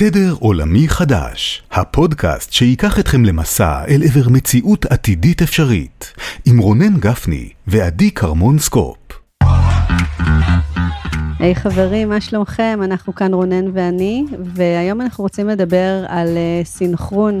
[0.00, 6.12] תדר עולמי חדש, הפודקאסט שייקח אתכם למסע אל עבר מציאות עתידית אפשרית,
[6.46, 8.96] עם רונן גפני ועדי קרמון סקופ.
[11.38, 12.80] היי hey, חברים, מה שלומכם?
[12.84, 17.38] אנחנו כאן רונן ואני, והיום אנחנו רוצים לדבר על uh, סינכרון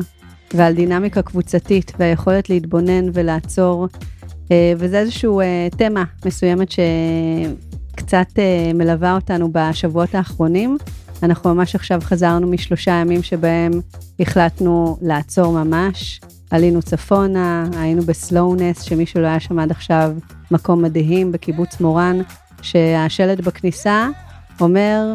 [0.54, 3.88] ועל דינמיקה קבוצתית והיכולת להתבונן ולעצור,
[4.22, 10.78] uh, וזה איזשהו uh, תמה מסוימת שקצת uh, מלווה אותנו בשבועות האחרונים.
[11.22, 13.72] אנחנו ממש עכשיו חזרנו משלושה ימים שבהם
[14.20, 16.20] החלטנו לעצור ממש.
[16.50, 20.12] עלינו צפונה, היינו בסלואונס, שמי שלא היה שם עד עכשיו,
[20.50, 22.18] מקום מדהים בקיבוץ מורן,
[22.62, 24.08] שהשלט בכניסה
[24.60, 25.12] אומר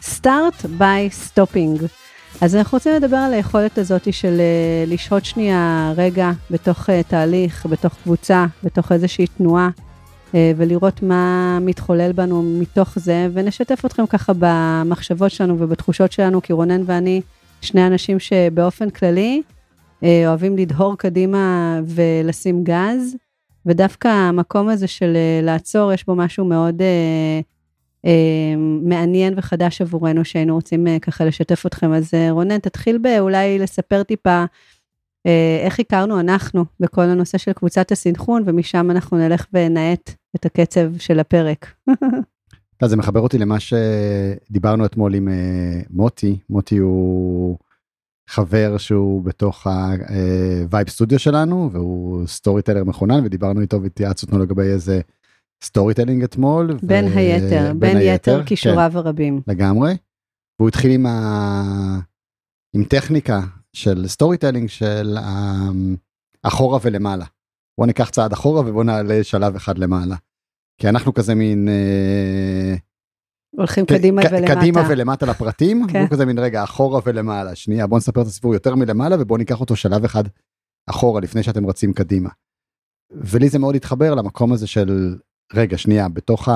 [0.00, 1.84] start by stopping.
[2.40, 7.66] אז אנחנו רוצים לדבר על היכולת הזאת של אה, לשהות שנייה רגע בתוך אה, תהליך,
[7.66, 9.68] בתוך קבוצה, בתוך איזושהי תנועה,
[10.56, 16.82] ולראות מה מתחולל בנו מתוך זה, ונשתף אתכם ככה במחשבות שלנו ובתחושות שלנו, כי רונן
[16.86, 17.20] ואני
[17.60, 19.42] שני אנשים שבאופן כללי
[20.02, 23.16] אה, אוהבים לדהור קדימה ולשים גז,
[23.66, 26.82] ודווקא המקום הזה של אה, לעצור, יש בו משהו מאוד
[28.82, 31.92] מעניין וחדש עבורנו, שהיינו רוצים ככה לשתף אתכם.
[31.92, 34.44] אז רונן, תתחיל באולי לספר טיפה
[35.64, 41.20] איך הכרנו אנחנו בכל הנושא של קבוצת הסינכרון, ומשם אנחנו נלך ונאט את הקצב של
[41.20, 41.74] הפרק.
[42.82, 47.58] אז זה מחבר אותי למה שדיברנו אתמול עם אה, מוטי, מוטי הוא
[48.28, 55.00] חבר שהוא בתוך ה vibe studio שלנו והוא storyteller מחונן ודיברנו איתו והתייעצנו לגבי איזה
[55.64, 56.76] storytelling אתמול.
[56.82, 57.18] בין ו...
[57.18, 59.40] היתר, בין, בין היתר כישוריו כן, הרבים.
[59.46, 59.96] לגמרי.
[60.58, 62.00] והוא התחיל עם, ה...
[62.74, 63.40] עם טכניקה
[63.72, 65.16] של storytelling של
[66.42, 67.24] אחורה ולמעלה.
[67.78, 70.16] בוא ניקח צעד אחורה ובוא נעלה שלב אחד למעלה.
[70.80, 71.68] כי אנחנו כזה מין...
[71.68, 72.74] אה,
[73.56, 74.54] הולכים קדימה ולמטה.
[74.54, 76.00] קדימה ולמטה לפרטים, כן.
[76.00, 77.54] הוא כזה מין רגע אחורה ולמעלה.
[77.54, 80.24] שנייה, בוא נספר את הסיפור יותר מלמעלה ובוא ניקח אותו שלב אחד
[80.90, 82.28] אחורה לפני שאתם רצים קדימה.
[83.12, 85.18] ולי זה מאוד התחבר למקום הזה של
[85.54, 86.48] רגע שנייה בתוך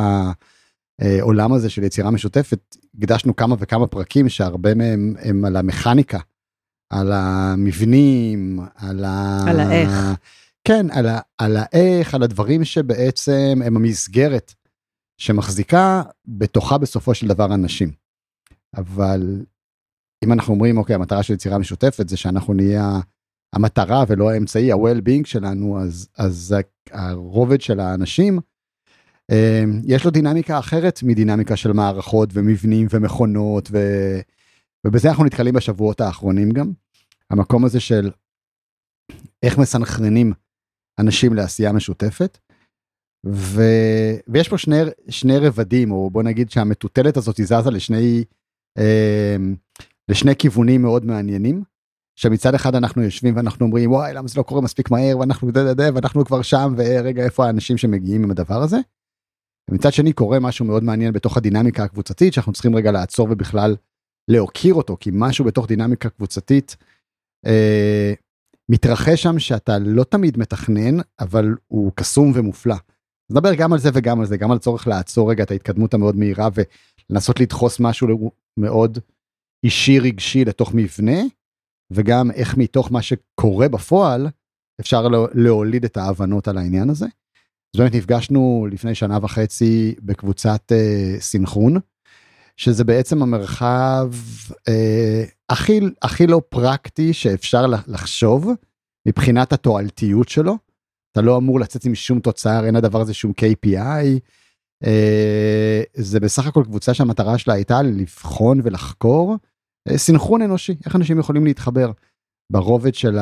[1.01, 6.19] העולם הזה של יצירה משותפת הקדשנו כמה וכמה פרקים שהרבה מהם הם על המכניקה,
[6.91, 9.45] על המבנים, על, ה...
[9.47, 9.91] על האיך.
[10.65, 14.55] כן, על, ה, על האיך, על הדברים שבעצם הם המסגרת
[15.19, 17.93] שמחזיקה בתוכה בסופו של דבר אנשים.
[18.77, 19.43] אבל
[20.25, 23.01] אם אנחנו אומרים, אוקיי, המטרה של יצירה משותפת זה שאנחנו נהיה
[23.53, 26.55] המטרה ולא האמצעי, ה-well-being שלנו, אז, אז
[26.91, 28.39] הרובד של האנשים,
[29.31, 33.79] אה, יש לו דינמיקה אחרת מדינמיקה של מערכות ומבנים ומכונות, ו,
[34.87, 36.73] ובזה אנחנו נתקלים בשבועות האחרונים גם.
[37.31, 38.11] המקום הזה של
[39.43, 40.33] איך מסנכרנים
[40.99, 42.39] אנשים לעשייה משותפת.
[43.27, 43.63] ו...
[44.29, 44.77] ויש פה שני,
[45.09, 48.25] שני רבדים, או בוא נגיד שהמטוטלת הזאת זזה לשני,
[48.79, 49.37] אה,
[50.09, 51.63] לשני כיוונים מאוד מעניינים.
[52.19, 55.65] שמצד אחד אנחנו יושבים ואנחנו אומרים וואי למה זה לא קורה מספיק מהר ואנחנו דה
[55.65, 58.77] דה דה ואנחנו כבר שם ורגע איפה האנשים שמגיעים עם הדבר הזה.
[59.71, 63.77] ומצד שני קורה משהו מאוד מעניין בתוך הדינמיקה הקבוצתית שאנחנו צריכים רגע לעצור ובכלל
[64.31, 66.77] להוקיר אותו כי משהו בתוך דינמיקה קבוצתית
[67.47, 68.13] אה,
[68.69, 72.77] מתרחש שם שאתה לא תמיד מתכנן, אבל הוא קסום ומופלא.
[73.31, 76.17] נדבר גם על זה וגם על זה, גם על צורך לעצור רגע את ההתקדמות המאוד
[76.17, 76.49] מהירה
[77.11, 78.99] ולנסות לדחוס משהו מאוד
[79.65, 81.21] אישי רגשי לתוך מבנה,
[81.91, 84.29] וגם איך מתוך מה שקורה בפועל
[84.81, 87.07] אפשר להוליד את ההבנות על העניין הזה.
[87.75, 91.77] אז באמת נפגשנו לפני שנה וחצי בקבוצת uh, סינכרון,
[92.57, 94.11] שזה בעצם המרחב
[94.69, 98.51] אה, הכי, הכי לא פרקטי שאפשר לחשוב
[99.09, 100.57] מבחינת התועלתיות שלו.
[101.13, 104.21] אתה לא אמור לצאת עם שום תוצר, אין לדבר הזה שום KPI.
[104.85, 109.37] אה, זה בסך הכל קבוצה שהמטרה שלה הייתה לבחון ולחקור
[109.89, 111.91] אה, סינכרון אנושי, איך אנשים יכולים להתחבר
[112.53, 113.19] ברובד של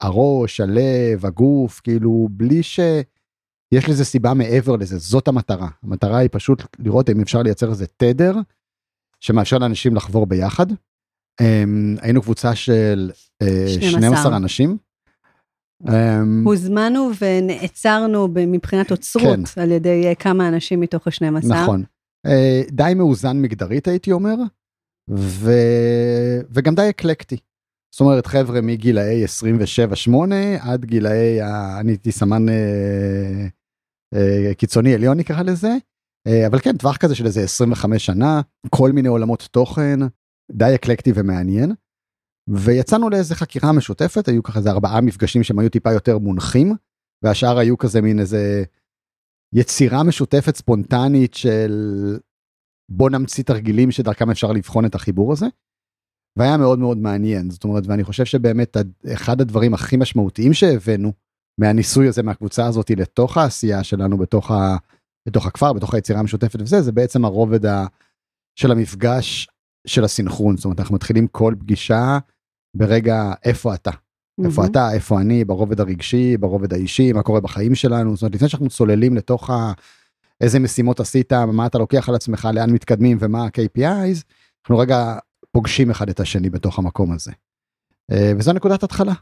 [0.00, 2.80] הראש, הלב, הגוף, כאילו בלי ש...
[3.74, 5.68] יש לזה סיבה מעבר לזה, זאת המטרה.
[5.82, 8.34] המטרה היא פשוט לראות אם אפשר לייצר איזה תדר
[9.20, 10.66] שמאפשר לאנשים לחבור ביחד.
[11.42, 13.90] Um, היינו קבוצה של uh, אה, 12.
[13.90, 14.76] 12 אנשים.
[15.82, 15.90] Um,
[16.44, 19.60] הוזמנו ונעצרנו מבחינת אוצרות כן.
[19.60, 21.48] על ידי uh, כמה אנשים מתוך ה-12.
[21.48, 21.82] נכון.
[22.26, 24.34] Uh, די מאוזן מגדרית הייתי אומר,
[25.10, 25.50] ו...
[26.50, 27.36] וגם די אקלקטי.
[27.94, 29.24] זאת אומרת חבר'ה מגילאי
[30.04, 30.08] 27-8
[30.60, 31.42] עד גילאי,
[31.80, 33.46] אני הייתי סמן אה,
[34.14, 35.76] אה, קיצוני עליון נקרא לזה,
[36.26, 38.40] אה, אבל כן טווח כזה של איזה 25 שנה,
[38.70, 40.00] כל מיני עולמות תוכן,
[40.52, 41.72] די אקלקטי ומעניין.
[42.48, 46.74] ויצאנו לאיזה חקירה משותפת, היו ככה איזה ארבעה מפגשים שהם היו טיפה יותר מונחים,
[47.24, 48.64] והשאר היו כזה מין איזה
[49.54, 51.72] יצירה משותפת ספונטנית של
[52.90, 55.46] בוא נמציא תרגילים שדרכם אפשר לבחון את החיבור הזה.
[56.38, 58.76] והיה מאוד מאוד מעניין זאת אומרת ואני חושב שבאמת
[59.14, 61.12] אחד הדברים הכי משמעותיים שהבאנו
[61.60, 64.76] מהניסוי הזה מהקבוצה הזאת לתוך העשייה שלנו בתוך, ה,
[65.28, 67.86] בתוך הכפר בתוך היצירה המשותפת וזה זה בעצם הרובד ה,
[68.58, 69.48] של המפגש
[69.86, 72.18] של הסינכרון זאת אומרת אנחנו מתחילים כל פגישה
[72.76, 73.90] ברגע איפה אתה
[74.44, 78.48] איפה אתה איפה אני ברובד הרגשי ברובד האישי מה קורה בחיים שלנו זאת אומרת לפני
[78.48, 79.72] שאנחנו צוללים לתוך ה...
[80.40, 84.22] איזה משימות עשית מה אתה לוקח על עצמך לאן מתקדמים ומה ה-KPIs
[84.64, 85.18] אנחנו רגע
[85.52, 87.32] פוגשים אחד את השני בתוך המקום הזה.
[88.12, 89.12] אה, וזו נקודת התחלה.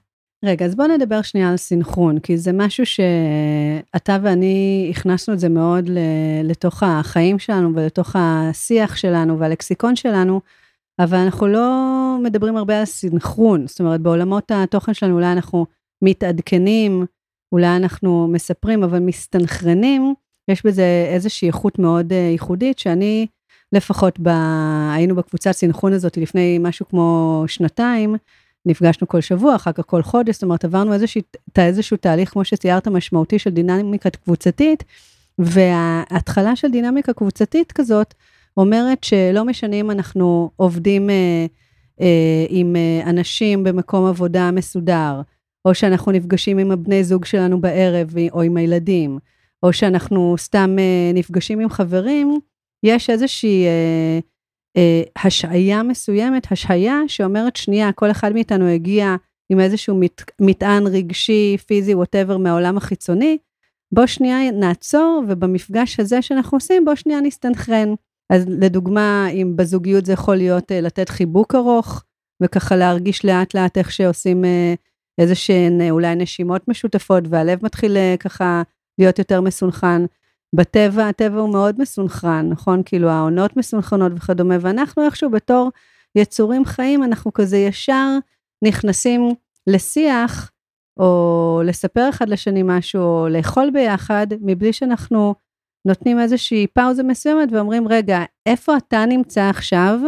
[0.45, 5.49] רגע, אז בוא נדבר שנייה על סינכרון, כי זה משהו שאתה ואני הכנסנו את זה
[5.49, 5.91] מאוד
[6.45, 10.41] לתוך החיים שלנו ולתוך השיח שלנו והלקסיקון שלנו,
[10.99, 11.71] אבל אנחנו לא
[12.23, 15.67] מדברים הרבה על סינכרון, זאת אומרת, בעולמות התוכן שלנו אולי אנחנו
[16.03, 17.07] מתעדכנים,
[17.53, 20.15] אולי אנחנו מספרים, אבל מסתנכרנים,
[20.49, 23.27] יש בזה איזושהי איכות מאוד אה, ייחודית, שאני
[23.73, 24.29] לפחות ב...
[24.93, 28.17] היינו בקבוצת סינכרון הזאת לפני משהו כמו שנתיים,
[28.67, 31.21] נפגשנו כל שבוע, אחר כך כל חודש, זאת אומרת, עברנו איזשהו,
[31.59, 34.85] איזשהו תהליך, כמו שציירת, משמעותי של דינמיקה קבוצתית,
[35.39, 38.15] וההתחלה של דינמיקה קבוצתית כזאת,
[38.57, 41.47] אומרת שלא משנה אם אנחנו עובדים אה,
[42.01, 45.21] אה, עם אה, אנשים במקום עבודה מסודר,
[45.65, 49.19] או שאנחנו נפגשים עם הבני זוג שלנו בערב, או עם הילדים,
[49.63, 52.39] או שאנחנו סתם אה, נפגשים עם חברים,
[52.83, 54.19] יש איזושהי אה,
[55.25, 59.17] השעיה מסוימת, השעיה שאומרת שנייה, כל אחד מאיתנו הגיע
[59.53, 60.01] עם איזשהו
[60.41, 63.39] מטען רגשי, פיזי, ווטאבר מהעולם החיצוני,
[63.93, 67.95] בוא שנייה נעצור, ובמפגש הזה שאנחנו עושים, בוא שנייה נסתנכרן.
[68.33, 72.03] אז לדוגמה, אם בזוגיות זה יכול להיות אה, לתת חיבוק ארוך,
[72.43, 74.75] וככה להרגיש לאט לאט איך שעושים אה,
[75.19, 78.63] איזה שהן אה, אולי נשימות משותפות, והלב מתחיל אה, ככה
[78.99, 80.03] להיות יותר מסונכן.
[80.55, 82.83] בטבע, הטבע הוא מאוד מסונכרן, נכון?
[82.85, 85.71] כאילו העונות מסונכרנות וכדומה, ואנחנו איכשהו בתור
[86.15, 88.19] יצורים חיים, אנחנו כזה ישר
[88.65, 89.35] נכנסים
[89.67, 90.51] לשיח,
[90.99, 95.35] או לספר אחד לשני משהו, או לאכול ביחד, מבלי שאנחנו
[95.85, 100.01] נותנים איזושהי פאוזה מסוימת ואומרים, רגע, איפה אתה נמצא עכשיו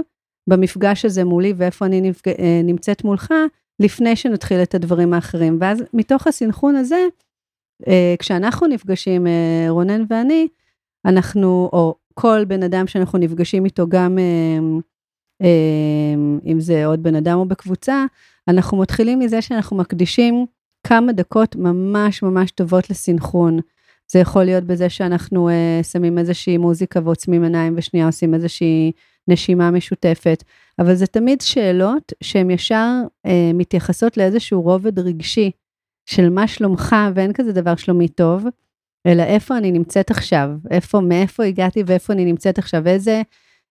[0.46, 2.12] במפגש הזה מולי, ואיפה אני.
[2.26, 3.34] אה, נמצאת מולך,
[3.80, 5.58] לפני שנתחיל את הדברים האחרים.
[5.60, 7.06] ואז מתוך הסנכרון הזה,
[8.18, 10.48] כשאנחנו נפגשים, אה, רונן ואני,
[11.04, 14.18] אנחנו, או כל בן אדם שאנחנו נפגשים איתו, גם
[15.42, 16.14] אה,
[16.46, 18.04] אם זה עוד בן אדם או בקבוצה,
[18.48, 20.46] אנחנו מתחילים מזה שאנחנו מקדישים
[20.86, 23.58] כמה דקות ממש ממש טובות לסינכרון.
[24.12, 28.92] זה יכול להיות בזה שאנחנו uh, שמים איזושהי מוזיקה ועוצמים עיניים ושנייה עושים איזושהי
[29.28, 30.44] נשימה משותפת,
[30.78, 32.90] אבל זה תמיד שאלות שהן ישר
[33.26, 35.50] uh, מתייחסות לאיזשהו רובד רגשי
[36.06, 38.44] של מה שלומך, ואין כזה דבר שלומי טוב,
[39.06, 43.22] אלא איפה אני נמצאת עכשיו, איפה, מאיפה הגעתי ואיפה אני נמצאת עכשיו, איזה,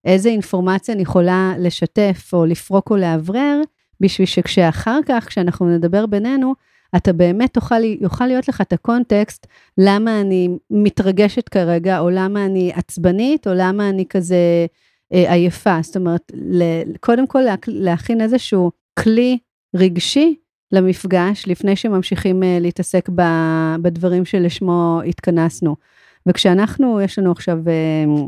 [0.05, 3.61] איזה אינפורמציה אני יכולה לשתף או לפרוק או לאוורר,
[3.99, 6.53] בשביל שכשאחר כך, כשאנחנו נדבר בינינו,
[6.95, 9.47] אתה באמת תוכל, יוכל להיות לך את הקונטקסט,
[9.77, 14.65] למה אני מתרגשת כרגע, או למה אני עצבנית, או למה אני כזה
[15.13, 15.79] אה, עייפה.
[15.81, 16.31] זאת אומרת,
[16.99, 19.37] קודם כל להכין איזשהו כלי
[19.75, 20.35] רגשי
[20.73, 23.09] למפגש לפני שממשיכים אה, להתעסק
[23.81, 25.75] בדברים שלשמו התכנסנו.
[26.25, 28.23] וכשאנחנו, יש לנו עכשיו אה,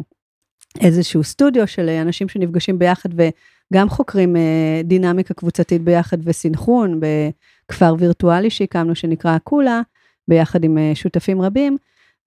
[0.80, 8.50] איזשהו סטודיו של אנשים שנפגשים ביחד וגם חוקרים אה, דינמיקה קבוצתית ביחד וסינכרון בכפר וירטואלי
[8.50, 9.81] שהקמנו שנקרא אקולה,
[10.27, 11.77] ביחד עם שותפים רבים,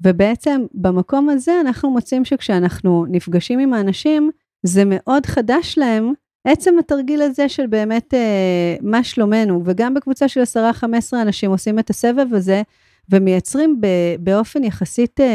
[0.05, 4.31] ובעצם במקום הזה אנחנו מוצאים שכשאנחנו נפגשים עם האנשים,
[4.63, 6.13] זה מאוד חדש להם
[6.51, 10.85] עצם התרגיל הזה של באמת אה, מה שלומנו, וגם בקבוצה של 10-15
[11.23, 12.63] אנשים עושים את הסבב הזה,
[13.11, 13.87] ומייצרים ב,
[14.21, 15.27] באופן יחסית אה,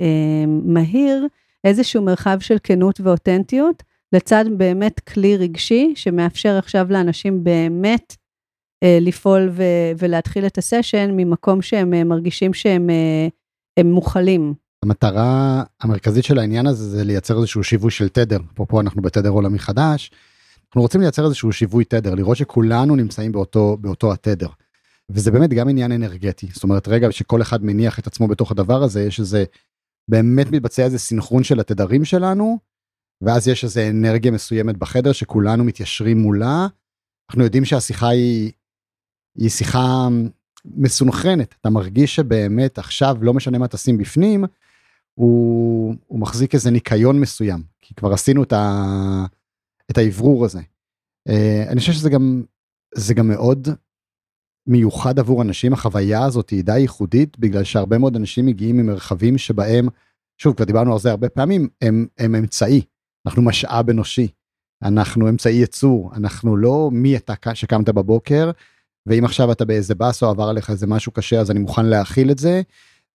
[0.00, 1.26] אה, מהיר
[1.64, 3.82] איזשהו מרחב של כנות ואותנטיות,
[4.12, 8.16] לצד באמת כלי רגשי שמאפשר עכשיו לאנשים באמת
[8.82, 9.62] אה, לפעול ו,
[9.98, 14.54] ולהתחיל את הסשן ממקום שהם אה, מרגישים שהם אה, מוכלים.
[14.84, 19.58] המטרה המרכזית של העניין הזה זה לייצר איזשהו שיווי של תדר, אפרופו אנחנו בתדר עולמי
[19.58, 20.10] חדש,
[20.70, 24.48] אנחנו רוצים לייצר איזשהו שיווי תדר, לראות שכולנו נמצאים באותו, באותו התדר.
[25.10, 28.82] וזה באמת גם עניין אנרגטי, זאת אומרת רגע שכל אחד מניח את עצמו בתוך הדבר
[28.82, 29.44] הזה, יש איזה,
[30.08, 32.58] באמת מתבצע איזה סינכרון של התדרים שלנו,
[33.22, 36.66] ואז יש איזה אנרגיה מסוימת בחדר שכולנו מתיישרים מולה.
[37.30, 38.52] אנחנו יודעים שהשיחה היא,
[39.38, 40.08] היא שיחה
[40.64, 44.44] מסונכרנת, אתה מרגיש שבאמת עכשיו לא משנה מה תשים בפנים,
[45.14, 49.26] הוא, הוא מחזיק איזה ניקיון מסוים, כי כבר עשינו את ה...
[49.90, 50.60] את האוורור הזה.
[51.28, 52.42] Uh, אני חושב שזה גם,
[52.94, 53.68] זה גם מאוד
[54.66, 59.88] מיוחד עבור אנשים, החוויה הזאת היא די ייחודית, בגלל שהרבה מאוד אנשים מגיעים ממרחבים שבהם,
[60.38, 62.82] שוב, כבר דיברנו על זה הרבה פעמים, הם, הם אמצעי,
[63.26, 64.28] אנחנו משאב אנושי.
[64.82, 68.50] אנחנו אמצעי ייצור, אנחנו לא מי אתה שקמת בבוקר,
[69.06, 72.30] ואם עכשיו אתה באיזה באסה או עבר עליך איזה משהו קשה אז אני מוכן להכיל
[72.30, 72.62] את זה,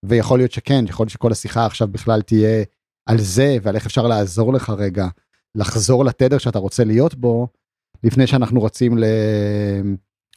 [0.02, 2.64] ויכול להיות שכן, יכול להיות שכל השיחה עכשיו בכלל תהיה
[3.06, 5.08] על זה ועל איך אפשר לעזור לך רגע,
[5.56, 7.48] לחזור לתדר שאתה רוצה להיות בו,
[8.04, 8.98] לפני שאנחנו רצים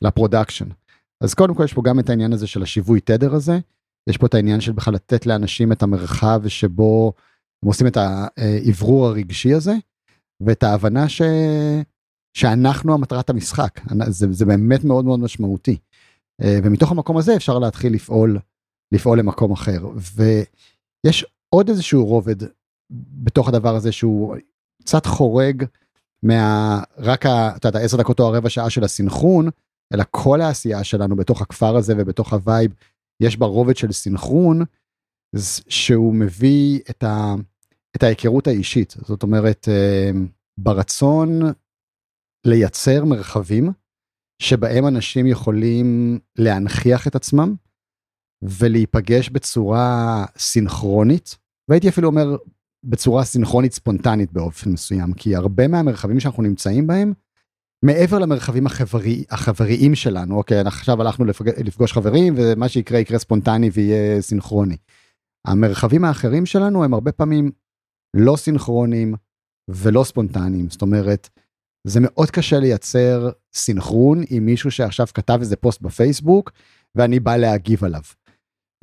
[0.02, 0.66] ל production.
[1.24, 3.60] אז קודם כל יש פה גם את העניין הזה של השיווי תדר הזה,
[4.10, 7.14] יש פה את העניין של בכלל לתת לאנשים את המרחב שבו
[7.64, 9.74] הם עושים את האוורור הרגשי הזה,
[10.42, 11.22] ואת ההבנה ש...
[12.34, 15.78] שאנחנו המטרת המשחק, זה, זה באמת מאוד מאוד משמעותי.
[16.42, 18.40] ומתוך המקום הזה אפשר להתחיל לפעול,
[18.92, 19.86] לפעול למקום אחר.
[20.16, 22.36] ויש עוד איזשהו רובד
[23.24, 24.36] בתוך הדבר הזה שהוא
[24.82, 25.66] קצת חורג
[26.24, 26.80] מה...
[26.98, 27.56] רק ה...
[27.56, 29.50] אתה יודע, 10 דקות או הרבע שעה של הסינכרון,
[29.94, 32.74] אלא כל העשייה שלנו בתוך הכפר הזה ובתוך ה vibe,
[33.22, 34.64] יש בה רובד של סינכרון,
[35.70, 37.36] שהוא מביא את, ה...
[37.96, 38.96] את ההיכרות האישית.
[39.06, 40.12] זאת אומרת, אה,
[40.60, 41.40] ברצון
[42.46, 43.72] לייצר מרחבים
[44.42, 47.56] שבהם אנשים יכולים להנכיח את עצמם
[48.42, 51.38] ולהיפגש בצורה סינכרונית,
[51.70, 52.38] והייתי אפילו אומר
[52.84, 57.14] בצורה סינכרונית ספונטנית באופן מסוים, כי הרבה מהמרחבים שאנחנו נמצאים בהם,
[57.86, 61.50] מעבר למרחבים החברי, החבריים שלנו, אוקיי, עכשיו הלכנו לפג...
[61.66, 64.78] לפגוש חברים ומה שיקרה יקרה ספונטני ויהיה סינכרוני.
[65.48, 67.52] המרחבים האחרים שלנו הם הרבה פעמים
[68.16, 69.14] לא סינכרונים
[69.70, 71.30] ולא ספונטניים, זאת אומרת,
[71.88, 76.52] זה מאוד קשה לייצר סינכרון עם מישהו שעכשיו כתב איזה פוסט בפייסבוק
[76.96, 78.02] ואני בא להגיב עליו.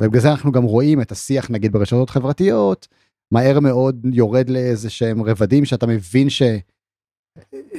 [0.03, 2.89] ובגלל זה אנחנו גם רואים את השיח נגיד ברשתות חברתיות
[3.33, 6.43] מהר מאוד יורד לאיזה שהם רבדים שאתה מבין ש...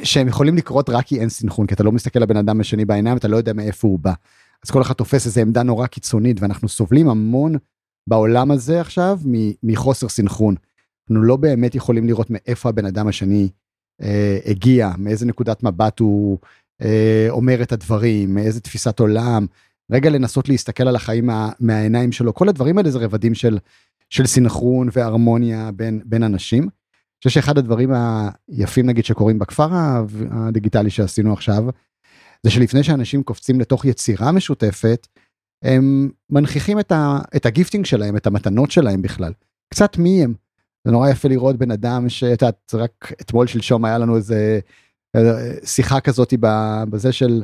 [0.03, 3.17] שהם יכולים לקרות רק כי אין סינכרון כי אתה לא מסתכל לבן אדם השני בעיניים
[3.17, 4.13] אתה לא יודע מאיפה הוא בא.
[4.65, 7.55] אז כל אחד תופס איזה עמדה נורא קיצונית ואנחנו סובלים המון
[8.07, 9.19] בעולם הזה עכשיו
[9.63, 10.55] מחוסר סינכרון.
[11.09, 13.49] אנחנו לא באמת יכולים לראות מאיפה הבן אדם השני
[14.01, 16.37] אה, הגיע, מאיזה נקודת מבט הוא
[16.81, 19.45] אה, אומר את הדברים, מאיזה תפיסת עולם,
[19.91, 23.57] רגע לנסות להסתכל על החיים מה, מהעיניים שלו, כל הדברים האלה זה רבדים של,
[24.09, 26.63] של סינכרון והרמוניה בין, בין אנשים.
[26.63, 27.91] אני חושב שאחד הדברים
[28.47, 29.69] היפים נגיד שקורים בכפר
[30.31, 31.63] הדיגיטלי שעשינו עכשיו,
[32.43, 35.07] זה שלפני שאנשים קופצים לתוך יצירה משותפת,
[35.63, 39.33] הם מנכיחים את, ה, את הגיפטינג שלהם, את המתנות שלהם בכלל.
[39.69, 40.33] קצת מי הם.
[40.85, 44.59] זה נורא יפה לראות בן אדם שאת יודעת רק אתמול שלשום היה לנו איזה
[45.63, 46.33] שיחה כזאת
[46.89, 47.43] בזה של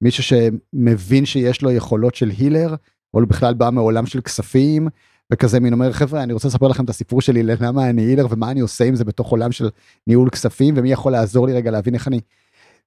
[0.00, 2.74] מישהו שמבין שיש לו יכולות של הילר
[3.14, 4.88] או בכלל בא מעולם של כספים
[5.32, 8.50] וכזה מין אומר חבר'ה אני רוצה לספר לכם את הסיפור שלי למה אני הילר ומה
[8.50, 9.68] אני עושה עם זה בתוך עולם של
[10.06, 12.20] ניהול כספים ומי יכול לעזור לי רגע להבין איך אני.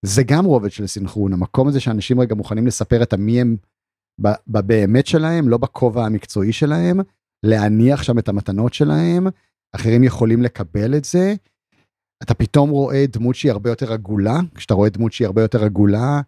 [0.01, 3.55] זה גם רובד של סינכרון המקום הזה שאנשים רגע מוכנים לספר את המי הם
[4.47, 6.99] באמת שלהם לא בכובע המקצועי שלהם
[7.43, 9.27] להניח שם את המתנות שלהם
[9.75, 11.33] אחרים יכולים לקבל את זה.
[12.23, 16.21] אתה פתאום רואה דמות שהיא הרבה יותר עגולה, כשאתה רואה דמות שהיא הרבה יותר עגולה,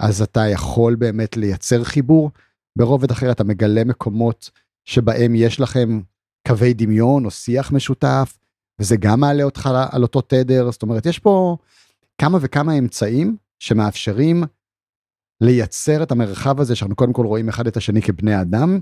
[0.00, 2.30] אז אתה יכול באמת לייצר חיבור.
[2.78, 4.50] ברובד אחר אתה מגלה מקומות
[4.84, 6.00] שבהם יש לכם
[6.48, 8.38] קווי דמיון או שיח משותף,
[8.80, 11.56] וזה גם מעלה אותך על אותו תדר, זאת אומרת, יש פה
[12.20, 14.44] כמה וכמה אמצעים שמאפשרים
[15.40, 18.80] לייצר את המרחב הזה שאנחנו קודם כל רואים אחד את השני כבני אדם,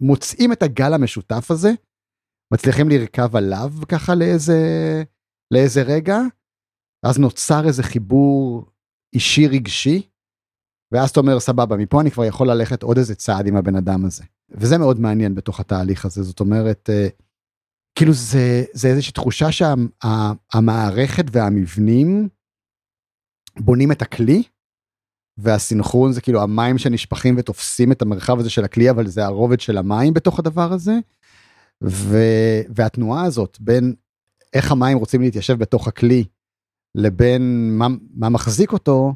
[0.00, 1.70] מוצאים את הגל המשותף הזה,
[2.52, 4.58] מצליחים לרכב עליו ככה לאיזה
[5.50, 6.18] לאיזה רגע
[7.06, 8.66] אז נוצר איזה חיבור
[9.14, 10.02] אישי רגשי
[10.92, 14.04] ואז אתה אומר סבבה מפה אני כבר יכול ללכת עוד איזה צעד עם הבן אדם
[14.04, 17.08] הזה וזה מאוד מעניין בתוך התהליך הזה זאת אומרת אה,
[17.94, 22.28] כאילו זה זה איזושהי תחושה שהמערכת שה, והמבנים
[23.60, 24.42] בונים את הכלי
[25.38, 29.78] והסינכרון זה כאילו המים שנשפכים ותופסים את המרחב הזה של הכלי אבל זה הרובד של
[29.78, 30.92] המים בתוך הדבר הזה.
[31.84, 32.16] ו...
[32.74, 33.94] והתנועה הזאת בין
[34.54, 36.24] איך המים רוצים להתיישב בתוך הכלי
[36.94, 39.14] לבין מה, מה מחזיק אותו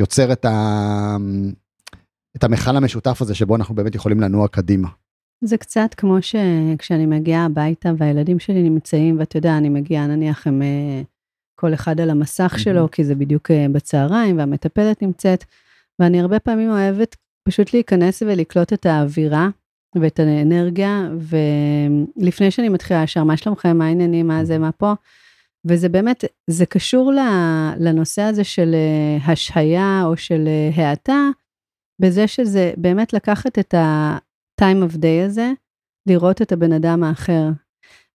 [0.00, 1.16] יוצר את, ה...
[2.36, 4.88] את המכל המשותף הזה שבו אנחנו באמת יכולים לנוע קדימה.
[5.44, 10.62] זה קצת כמו שכשאני מגיעה הביתה והילדים שלי נמצאים ואתה יודע אני מגיעה נניח הם
[10.62, 11.02] אה,
[11.60, 15.44] כל אחד על המסך שלו כי זה בדיוק אה, בצהריים והמטפלת נמצאת
[15.98, 17.16] ואני הרבה פעמים אוהבת
[17.48, 19.48] פשוט להיכנס ולקלוט את האווירה
[19.96, 21.08] ואת האנרגיה,
[22.16, 24.92] ולפני שאני מתחילה ישר, מה שלומכם, מה העניינים, מה זה, מה פה,
[25.64, 27.12] וזה באמת, זה קשור
[27.78, 31.28] לנושא הזה של אה, השהיה או של אה, האטה,
[32.02, 35.52] בזה שזה באמת לקחת את ה-time of day הזה,
[36.08, 37.48] לראות את הבן אדם האחר.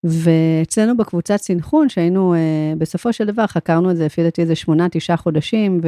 [0.04, 4.90] ואצלנו בקבוצת סינכרון, שהיינו, אה, בסופו של דבר חקרנו את זה, לפי דעתי איזה שמונה,
[4.90, 5.82] תשעה חודשים,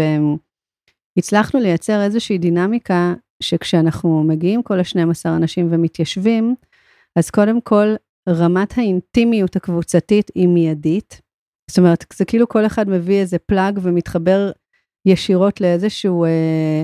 [1.17, 6.55] והצלחנו לייצר איזושהי דינמיקה שכשאנחנו מגיעים כל ה-12 אנשים ומתיישבים,
[7.15, 7.95] אז קודם כל,
[8.29, 11.21] רמת האינטימיות הקבוצתית היא מיידית.
[11.69, 14.51] זאת אומרת, זה כאילו כל אחד מביא איזה פלאג ומתחבר
[15.05, 16.83] ישירות לאיזשהו אה,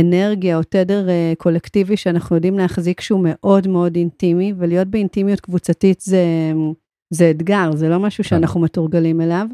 [0.00, 6.00] אנרגיה או תדר אה, קולקטיבי שאנחנו יודעים להחזיק שהוא מאוד מאוד אינטימי, ולהיות באינטימיות קבוצתית
[6.00, 6.52] זה,
[7.10, 9.46] זה אתגר, זה לא משהו שאנחנו מתורגלים אליו.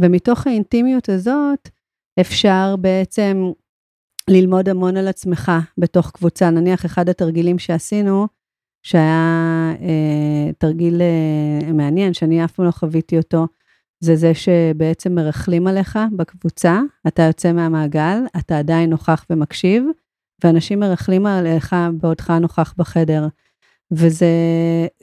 [0.00, 1.68] ומתוך האינטימיות הזאת
[2.20, 3.50] אפשר בעצם
[4.30, 6.50] ללמוד המון על עצמך בתוך קבוצה.
[6.50, 8.26] נניח אחד התרגילים שעשינו,
[8.82, 13.46] שהיה אה, תרגיל אה, מעניין, שאני אף פעם לא חוויתי אותו,
[14.00, 19.84] זה זה שבעצם מרכלים עליך בקבוצה, אתה יוצא מהמעגל, אתה עדיין נוכח ומקשיב,
[20.44, 23.28] ואנשים מרכלים עליך בעודך נוכח בחדר.
[23.92, 24.26] וזה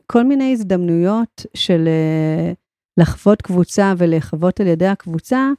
[0.05, 2.53] כל מיני הזדמנויות של אה,
[2.97, 5.51] לחוות קבוצה ולחוות על ידי הקבוצה,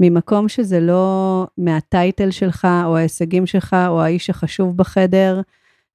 [0.00, 5.40] ממקום שזה לא מהטייטל שלך, או ההישגים שלך, או האיש החשוב בחדר,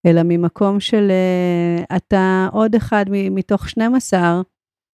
[0.06, 4.42] אלא ממקום של uh, אתה עוד אחד מתוך 12,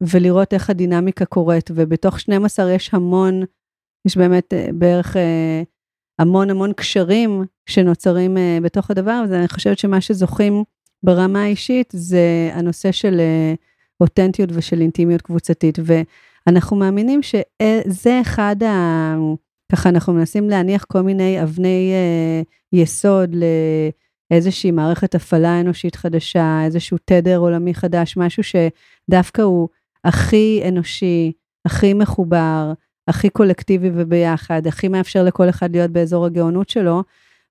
[0.01, 3.43] ולראות איך הדינמיקה קורית, ובתוך 12 יש המון,
[4.07, 5.19] יש באמת uh, בערך uh,
[6.19, 10.63] המון המון קשרים שנוצרים uh, בתוך הדבר הזה, אני חושבת שמה שזוכים
[11.03, 13.21] ברמה האישית זה הנושא של
[14.01, 15.79] אותנטיות ושל אינטימיות קבוצתית,
[16.47, 19.15] ואנחנו מאמינים שזה אחד ה...
[19.71, 23.43] ככה אנחנו מנסים להניח כל מיני אבני uh, יסוד ל...
[24.31, 29.69] איזושהי מערכת הפעלה אנושית חדשה, איזשהו תדר עולמי חדש, משהו שדווקא הוא
[30.05, 31.31] הכי אנושי,
[31.65, 32.73] הכי מחובר,
[33.07, 37.03] הכי קולקטיבי וביחד, הכי מאפשר לכל אחד להיות באזור הגאונות שלו,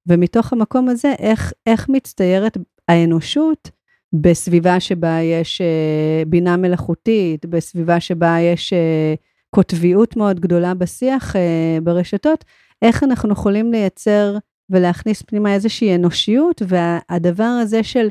[0.07, 2.57] ומתוך המקום הזה, איך, איך מצטיירת
[2.89, 3.71] האנושות
[4.13, 9.15] בסביבה שבה יש אה, בינה מלאכותית, בסביבה שבה יש אה,
[9.51, 12.45] קוטביות מאוד גדולה בשיח אה, ברשתות,
[12.83, 14.37] איך אנחנו יכולים לייצר
[14.71, 18.09] ולהכניס פנימה איזושהי אנושיות, והדבר הזה של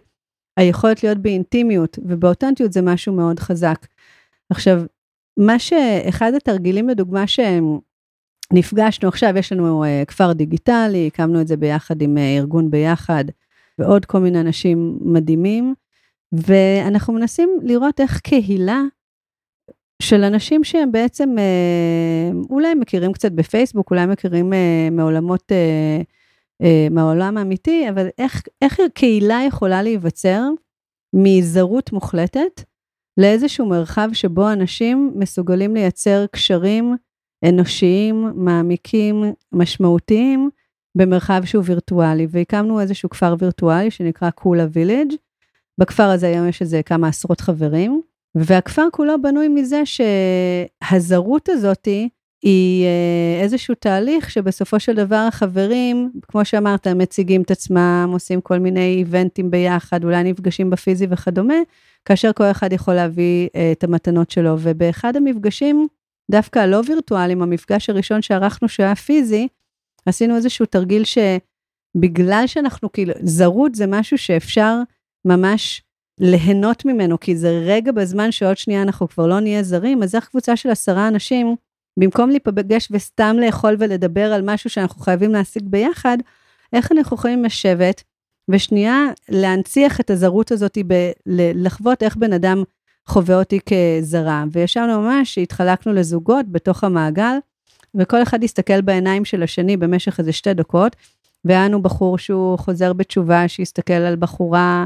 [0.58, 3.86] היכולת להיות באינטימיות ובאותנטיות זה משהו מאוד חזק.
[4.54, 4.82] עכשיו,
[5.38, 7.80] מה שאחד התרגילים לדוגמה שהם
[8.54, 13.26] נפגשנו עכשיו, יש לנו uh, כפר דיגיטלי, הקמנו את זה ביחד עם uh, ארגון ביחד
[13.80, 15.74] ועוד כל מיני אנשים מדהימים,
[16.32, 18.82] ואנחנו מנסים לראות איך קהילה
[20.02, 24.56] של אנשים שהם בעצם uh, אולי מכירים קצת בפייסבוק, אולי מכירים uh,
[24.92, 26.04] מעולמות uh,
[26.64, 30.42] אה, מהעולם האמיתי, אבל איך, איך קהילה יכולה להיווצר
[31.14, 32.62] מזרות מוחלטת
[33.18, 36.96] לאיזשהו מרחב שבו אנשים מסוגלים לייצר קשרים
[37.50, 40.50] אנושיים, מעמיקים, משמעותיים,
[40.96, 42.28] במרחב שהוא וירטואלי.
[42.30, 45.14] והקמנו איזשהו כפר וירטואלי שנקרא קולה וילג'.
[45.78, 48.02] בכפר הזה היום יש איזה כמה עשרות חברים,
[48.36, 52.10] והכפר כולו בנוי מזה שהזרות הזאתי,
[52.44, 58.60] היא אה, איזשהו תהליך שבסופו של דבר החברים, כמו שאמרת, מציגים את עצמם, עושים כל
[58.60, 61.54] מיני איבנטים ביחד, אולי נפגשים בפיזי וכדומה,
[62.06, 64.56] כאשר כל אחד יכול להביא אה, את המתנות שלו.
[64.60, 65.88] ובאחד המפגשים,
[66.32, 69.48] דווקא הלא וירטואליים, המפגש הראשון שערכנו שהיה פיזי,
[70.06, 74.76] עשינו איזשהו תרגיל שבגלל שאנחנו כאילו, זרות זה משהו שאפשר
[75.26, 75.82] ממש
[76.20, 80.28] ליהנות ממנו, כי זה רגע בזמן שעוד שנייה אנחנו כבר לא נהיה זרים, אז איך
[80.28, 81.56] קבוצה של עשרה אנשים,
[81.98, 86.18] במקום להיפגש וסתם לאכול ולדבר על משהו שאנחנו חייבים להשיג ביחד,
[86.74, 88.04] איך אנחנו יכולים לשבת
[88.50, 91.12] ושנייה להנציח את הזרות הזאת, ב-
[91.56, 92.64] לחוות איך בן אדם
[93.08, 94.44] חווה אותי כזרה.
[94.52, 97.38] וישבנו ממש, התחלקנו לזוגות בתוך המעגל,
[97.96, 100.96] וכל אחד הסתכל בעיניים של השני במשך איזה שתי דקות,
[101.46, 104.86] והיה לנו בחור שהוא חוזר בתשובה, שהסתכל על בחורה,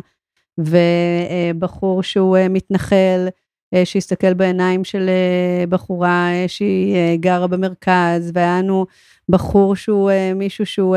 [0.58, 3.28] ובחור שהוא אה, מתנחל,
[3.74, 8.86] אה, שהסתכל בעיניים של אה, בחורה אה, שהיא גרה במרכז, והיה לנו
[9.30, 10.96] בחור שהוא מישהו שהוא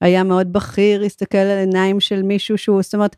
[0.00, 3.16] היה מאוד בכיר, הסתכל על עיניים של מישהו שהוא, זאת אומרת,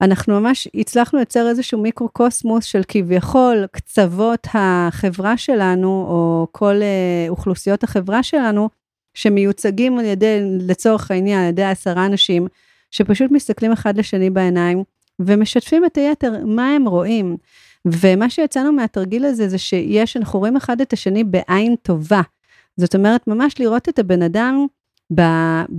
[0.00, 6.80] אנחנו ממש הצלחנו לייצר איזשהו מיקרוקוסמוס של כביכול קצוות החברה שלנו, או כל
[7.28, 8.68] אוכלוסיות החברה שלנו,
[9.14, 12.46] שמיוצגים על ידי, לצורך העניין, על ידי עשרה אנשים,
[12.90, 14.84] שפשוט מסתכלים אחד לשני בעיניים,
[15.18, 17.36] ומשתפים את היתר מה הם רואים.
[17.92, 22.20] ומה שיצאנו מהתרגיל הזה זה שיש, אנחנו רואים אחד את השני בעין טובה.
[22.76, 24.66] זאת אומרת, ממש לראות את הבן אדם
[25.14, 25.22] ב,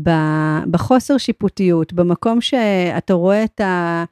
[0.04, 0.10] ב,
[0.72, 4.04] בחוסר שיפוטיות, במקום שאתה רואה את, ה,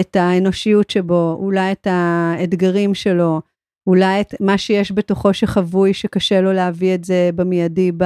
[0.00, 3.40] את האנושיות שבו, אולי את האתגרים שלו,
[3.86, 8.04] אולי את מה שיש בתוכו שחבוי, שקשה לו להביא את זה במיידי, ב...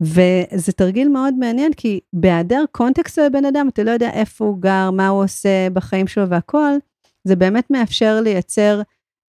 [0.00, 4.90] וזה תרגיל מאוד מעניין, כי בהיעדר קונטקסט לבן אדם, אתה לא יודע איפה הוא גר,
[4.90, 6.70] מה הוא עושה בחיים שלו והכל,
[7.28, 8.80] זה באמת מאפשר לייצר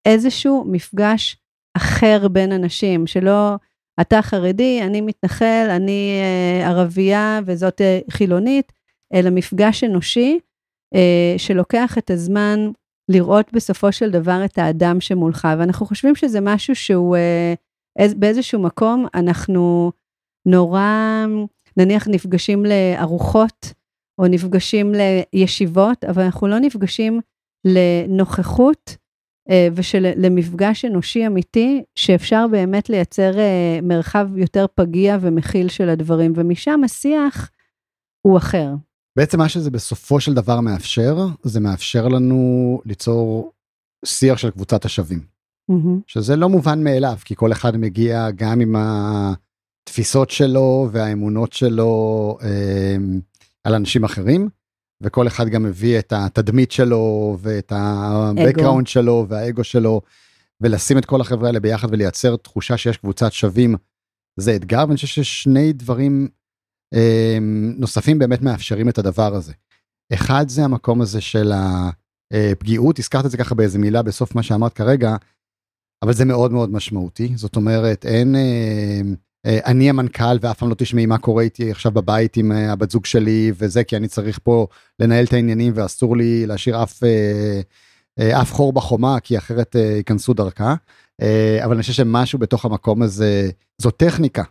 [0.05, 1.37] איזשהו מפגש
[1.77, 3.55] אחר בין אנשים, שלא
[4.01, 8.71] אתה חרדי, אני מתנחל, אני אה, ערבייה וזאת אה, חילונית,
[9.13, 10.39] אלא מפגש אנושי
[10.95, 12.59] אה, שלוקח את הזמן
[13.11, 17.53] לראות בסופו של דבר את האדם שמולך, ואנחנו חושבים שזה משהו שהוא אה,
[18.15, 19.91] באיזשהו מקום, אנחנו
[20.45, 21.25] נורא,
[21.77, 23.73] נניח נפגשים לארוחות,
[24.17, 24.93] או נפגשים
[25.33, 27.21] לישיבות, אבל אנחנו לא נפגשים
[27.65, 28.97] לנוכחות
[29.49, 36.81] אה, ולמפגש אנושי אמיתי, שאפשר באמת לייצר אה, מרחב יותר פגיע ומכיל של הדברים, ומשם
[36.85, 37.51] השיח
[38.21, 38.73] הוא אחר.
[39.17, 43.51] בעצם מה שזה בסופו של דבר מאפשר, זה מאפשר לנו ליצור
[44.05, 45.19] שיח של קבוצת השווים.
[45.71, 46.01] Mm-hmm.
[46.07, 52.95] שזה לא מובן מאליו, כי כל אחד מגיע גם עם התפיסות שלו והאמונות שלו אה,
[53.63, 54.49] על אנשים אחרים,
[55.03, 60.01] וכל אחד גם מביא את התדמית שלו ואת ה-background שלו והאגו שלו,
[60.61, 63.75] ולשים את כל החברה האלה ביחד ולייצר תחושה שיש קבוצת שווים,
[64.39, 66.27] זה אתגר, ואני חושב ששני דברים
[66.93, 67.37] אה,
[67.77, 69.53] נוספים באמת מאפשרים את הדבר הזה.
[70.13, 71.51] אחד זה המקום הזה של
[72.33, 75.15] הפגיעות, הזכרת את זה ככה באיזה מילה בסוף מה שאמרת כרגע,
[76.03, 78.35] אבל זה מאוד מאוד משמעותי, זאת אומרת אין...
[78.35, 79.01] אה, אה,
[79.45, 83.05] אני המנכ"ל ואף פעם לא תשמעי מה קורה איתי עכשיו בבית עם אה, הבת זוג
[83.05, 84.67] שלי וזה כי אני צריך פה
[84.99, 90.75] לנהל את העניינים ואסור לי להשאיר אף אה, אף חור בחומה כי אחרת ייכנסו דרכה.
[91.63, 94.43] אבל אני חושב שמשהו בתוך המקום הזה זו טכניקה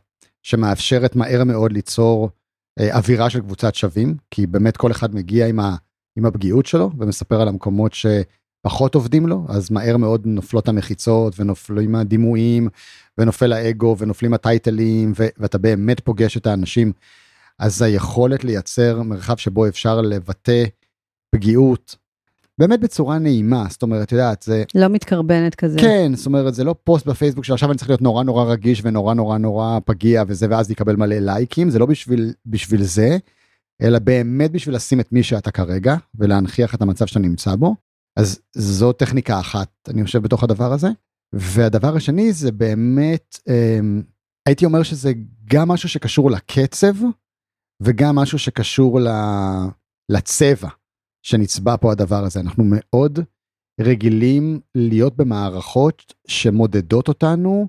[0.42, 2.30] שמאפשרת מהר מאוד ליצור
[2.80, 5.76] אווירה של קבוצת שווים כי באמת כל אחד מגיע עם, ה,
[6.16, 8.06] עם הפגיעות שלו ומספר על המקומות ש...
[8.62, 12.68] פחות עובדים לו, אז מהר מאוד נופלות המחיצות ונופלים הדימויים
[13.18, 16.92] ונופל האגו ונופלים הטייטלים ו- ואתה באמת פוגש את האנשים.
[17.58, 20.64] אז היכולת לייצר מרחב שבו אפשר לבטא
[21.30, 21.96] פגיעות
[22.58, 26.64] באמת בצורה נעימה זאת אומרת את יודעת זה לא מתקרבנת כזה כן זאת אומרת זה
[26.64, 30.46] לא פוסט בפייסבוק שעכשיו אני צריך להיות נורא נורא רגיש ונורא נורא נורא פגיע וזה
[30.50, 33.18] ואז יקבל מלא לייקים זה לא בשביל בשביל זה
[33.82, 37.74] אלא באמת בשביל לשים את מי שאתה כרגע ולהנכיח את המצב שאתה נמצא בו
[38.18, 40.88] אז זו טכניקה אחת אני חושב בתוך הדבר הזה.
[41.34, 44.02] והדבר השני זה באמת אמ,
[44.48, 45.12] הייתי אומר שזה
[45.50, 46.94] גם משהו שקשור לקצב
[47.82, 49.00] וגם משהו שקשור
[50.08, 50.68] לצבע
[51.22, 53.18] שנצבע פה הדבר הזה אנחנו מאוד
[53.80, 57.68] רגילים להיות במערכות שמודדות אותנו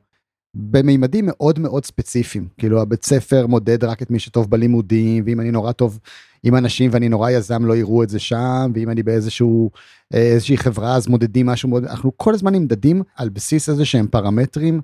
[0.56, 5.52] במימדים מאוד מאוד ספציפיים כאילו הבית ספר מודד רק את מי שטוב בלימודים ואם אני
[5.52, 6.00] נורא טוב
[6.44, 9.72] עם אנשים ואני נורא יזם לא יראו את זה שם ואם אני באיזשהו
[10.14, 14.82] איזושהי חברה אז מודדים משהו מאוד אנחנו כל הזמן נמדדים על בסיס איזה שהם פרמטרים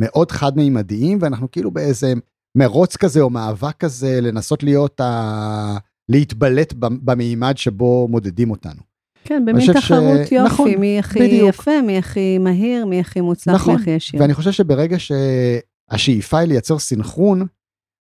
[0.00, 2.12] מאוד חד מימדיים ואנחנו כאילו באיזה
[2.56, 5.76] מרוץ כזה או מאבק כזה לנסות להיות ה...
[6.08, 8.80] להתבלט במימד שבו מודדים אותנו.
[9.24, 10.32] כן, במין תחרות ש...
[10.32, 11.48] יופי, נכון, מי הכי בדיוק.
[11.48, 14.20] יפה, מי הכי מהיר, מי הכי מוצלח, נכון, מי הכי ישיר.
[14.20, 17.46] ואני חושב שברגע שהשאיפה היא לייצר סינכרון,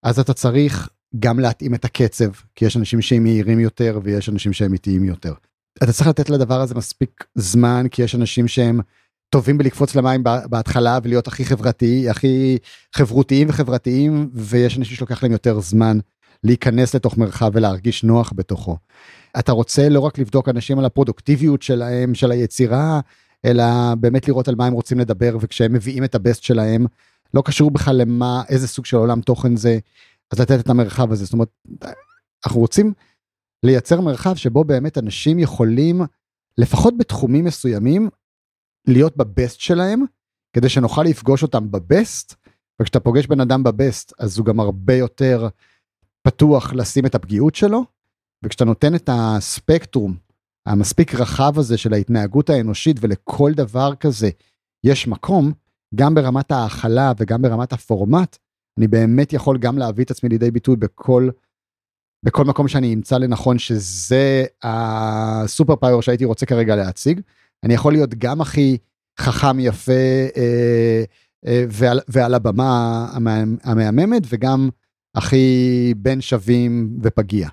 [0.03, 0.89] אז אתה צריך
[1.19, 5.33] גם להתאים את הקצב, כי יש אנשים שהם מהירים יותר ויש אנשים שהם איטיים יותר.
[5.83, 8.81] אתה צריך לתת לדבר הזה מספיק זמן, כי יש אנשים שהם
[9.31, 12.59] טובים בלקפוץ למים בהתחלה ולהיות הכי חברתי, הכי
[12.93, 15.99] חברותיים וחברתיים, ויש אנשים שלוקח להם יותר זמן
[16.45, 18.77] להיכנס לתוך מרחב ולהרגיש נוח בתוכו.
[19.39, 23.01] אתה רוצה לא רק לבדוק אנשים על הפרודוקטיביות שלהם, של היצירה,
[23.45, 23.65] אלא
[24.01, 26.87] באמת לראות על מה הם רוצים לדבר, וכשהם מביאים את הבסט שלהם,
[27.35, 29.79] לא קשור בכלל למה, איזה סוג של עולם תוכן זה,
[30.33, 31.25] אז לתת את המרחב הזה.
[31.25, 31.49] זאת אומרת,
[32.47, 32.93] אנחנו רוצים
[33.63, 36.01] לייצר מרחב שבו באמת אנשים יכולים,
[36.59, 38.09] לפחות בתחומים מסוימים,
[38.89, 40.05] להיות בבסט שלהם,
[40.53, 42.35] כדי שנוכל לפגוש אותם בבסט,
[42.81, 45.49] וכשאתה פוגש בן אדם בבסט, אז הוא גם הרבה יותר
[46.23, 47.85] פתוח לשים את הפגיעות שלו,
[48.45, 50.17] וכשאתה נותן את הספקטרום
[50.67, 54.31] המספיק רחב הזה של ההתנהגות האנושית ולכל דבר כזה
[54.85, 55.53] יש מקום,
[55.95, 58.39] גם ברמת ההכלה וגם ברמת הפורמט,
[58.79, 61.29] אני באמת יכול גם להביא את עצמי לידי ביטוי בכל,
[62.23, 67.21] בכל מקום שאני אמצא לנכון שזה הסופר פאוור שהייתי רוצה כרגע להציג.
[67.65, 68.79] אני יכול להיות גם הכי
[69.21, 69.93] חכם יפה
[70.37, 71.05] אה,
[71.47, 73.09] אה, ועל, ועל הבמה
[73.65, 74.69] המהממת וגם
[75.15, 77.49] הכי בין שווים ופגיע.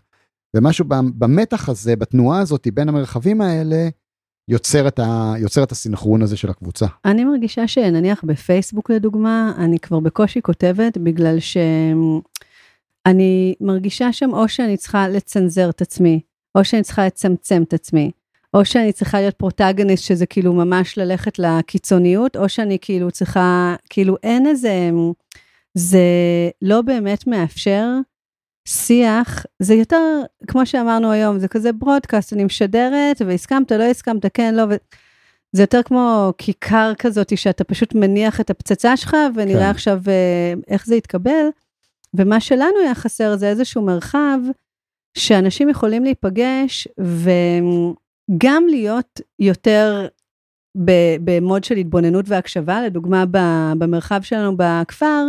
[0.56, 3.90] ומשהו במתח הזה, בתנועה הזאת בין המרחבים האלה,
[4.52, 6.86] יוצר את, ה, יוצר את הסינכרון הזה של הקבוצה.
[7.06, 12.22] אני מרגישה שנניח בפייסבוק לדוגמה, אני כבר בקושי כותבת בגלל שאני
[13.62, 16.22] מרגישה שם או שאני צריכה לצנזר את עצמי,
[16.56, 18.12] או שאני צריכה לצמצם את עצמי,
[18.54, 24.16] או שאני צריכה להיות פרוטגניסט שזה כאילו ממש ללכת לקיצוניות, או שאני כאילו צריכה, כאילו
[24.24, 24.90] אין איזה,
[25.74, 26.00] זה
[26.62, 27.88] לא באמת מאפשר
[28.68, 34.56] שיח זה יותר כמו שאמרנו היום זה כזה ברודקאסט אני משדרת והסכמת לא הסכמת כן
[34.56, 34.64] לא.
[35.52, 39.70] זה יותר כמו כיכר כזאת שאתה פשוט מניח את הפצצה שלך ונראה כן.
[39.70, 41.46] עכשיו אה, איך זה יתקבל.
[42.14, 44.40] ומה שלנו היה חסר זה איזשהו מרחב
[45.18, 46.88] שאנשים יכולים להיפגש
[48.38, 50.08] גם להיות יותר
[51.24, 53.24] במוד של התבוננות והקשבה, לדוגמה
[53.78, 55.26] במרחב שלנו בכפר,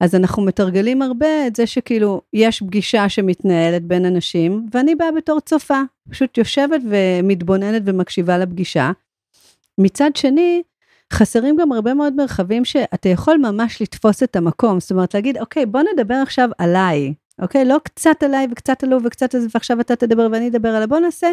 [0.00, 5.40] אז אנחנו מתרגלים הרבה את זה שכאילו יש פגישה שמתנהלת בין אנשים, ואני באה בתור
[5.40, 5.80] צופה,
[6.10, 8.90] פשוט יושבת ומתבוננת ומקשיבה לפגישה.
[9.78, 10.62] מצד שני,
[11.12, 15.66] חסרים גם הרבה מאוד מרחבים שאתה יכול ממש לתפוס את המקום, זאת אומרת להגיד, אוקיי,
[15.66, 17.64] בוא נדבר עכשיו עליי, אוקיי?
[17.64, 20.98] לא קצת עליי וקצת עלו וקצת על זה, ועכשיו אתה תדבר ואני אדבר עליי, בוא
[20.98, 21.28] נעשה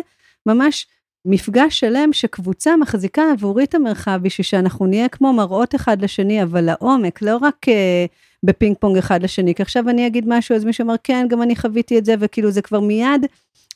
[0.46, 0.88] ממש
[1.26, 6.62] מפגש שלם שקבוצה מחזיקה עבורי את המרחב בשביל שאנחנו נהיה כמו מראות אחד לשני, אבל
[6.62, 7.72] לעומק, לא רק uh,
[8.46, 11.56] בפינג פונג אחד לשני, כי עכשיו אני אגיד משהו, אז מישהו אמר, כן, גם אני
[11.56, 13.26] חוויתי את זה, וכאילו זה כבר מיד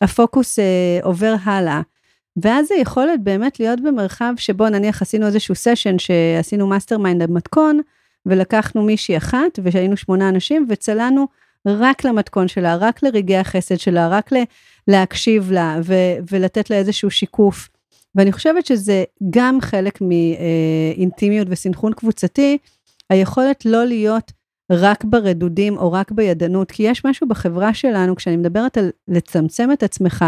[0.02, 1.82] הפוקוס uh, עובר הלאה.
[2.42, 7.80] ואז זה יכולת באמת להיות במרחב שבו נניח עשינו איזשהו סשן שעשינו mastermind במתכון,
[8.26, 11.28] ולקחנו מישהי אחת, והיינו שמונה אנשים, וצללנו
[11.66, 14.44] רק למתכון שלה, רק לרגעי החסד שלה, רק ל-
[14.88, 17.70] להקשיב לה ו- ולתת לה איזשהו שיקוף.
[18.16, 22.58] ואני חושבת שזה גם חלק מאינטימיות וסנכרון קבוצתי,
[23.10, 24.32] היכולת לא להיות
[24.72, 29.84] רק ברדודים או רק בידענות, כי יש משהו בחברה שלנו, כשאני מדברת על לצמצם את
[29.84, 30.26] עצמך,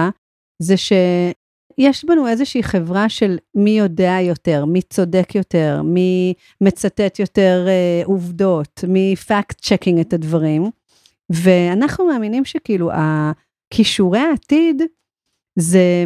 [0.62, 7.66] זה שיש בנו איזושהי חברה של מי יודע יותר, מי צודק יותר, מי מצטט יותר
[7.68, 10.72] אה, עובדות, מי fact checking את הדברים.
[11.32, 14.82] ואנחנו מאמינים שכאילו הכישורי העתיד
[15.60, 16.04] זה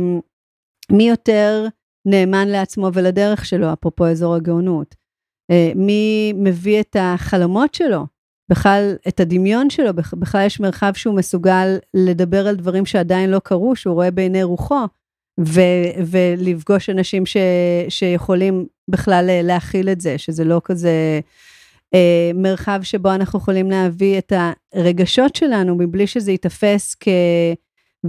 [0.91, 1.67] מי יותר
[2.05, 4.95] נאמן לעצמו ולדרך שלו, אפרופו אזור הגאונות.
[5.51, 8.05] אה, מי מביא את החלומות שלו,
[8.49, 13.75] בכלל את הדמיון שלו, בכלל יש מרחב שהוא מסוגל לדבר על דברים שעדיין לא קרו,
[13.75, 14.85] שהוא רואה בעיני רוחו,
[15.39, 17.37] ו- ולפגוש אנשים ש-
[17.89, 21.19] שיכולים בכלל להכיל את זה, שזה לא כזה
[21.93, 24.33] אה, מרחב שבו אנחנו יכולים להביא את
[24.73, 27.07] הרגשות שלנו מבלי שזה ייתפס כ...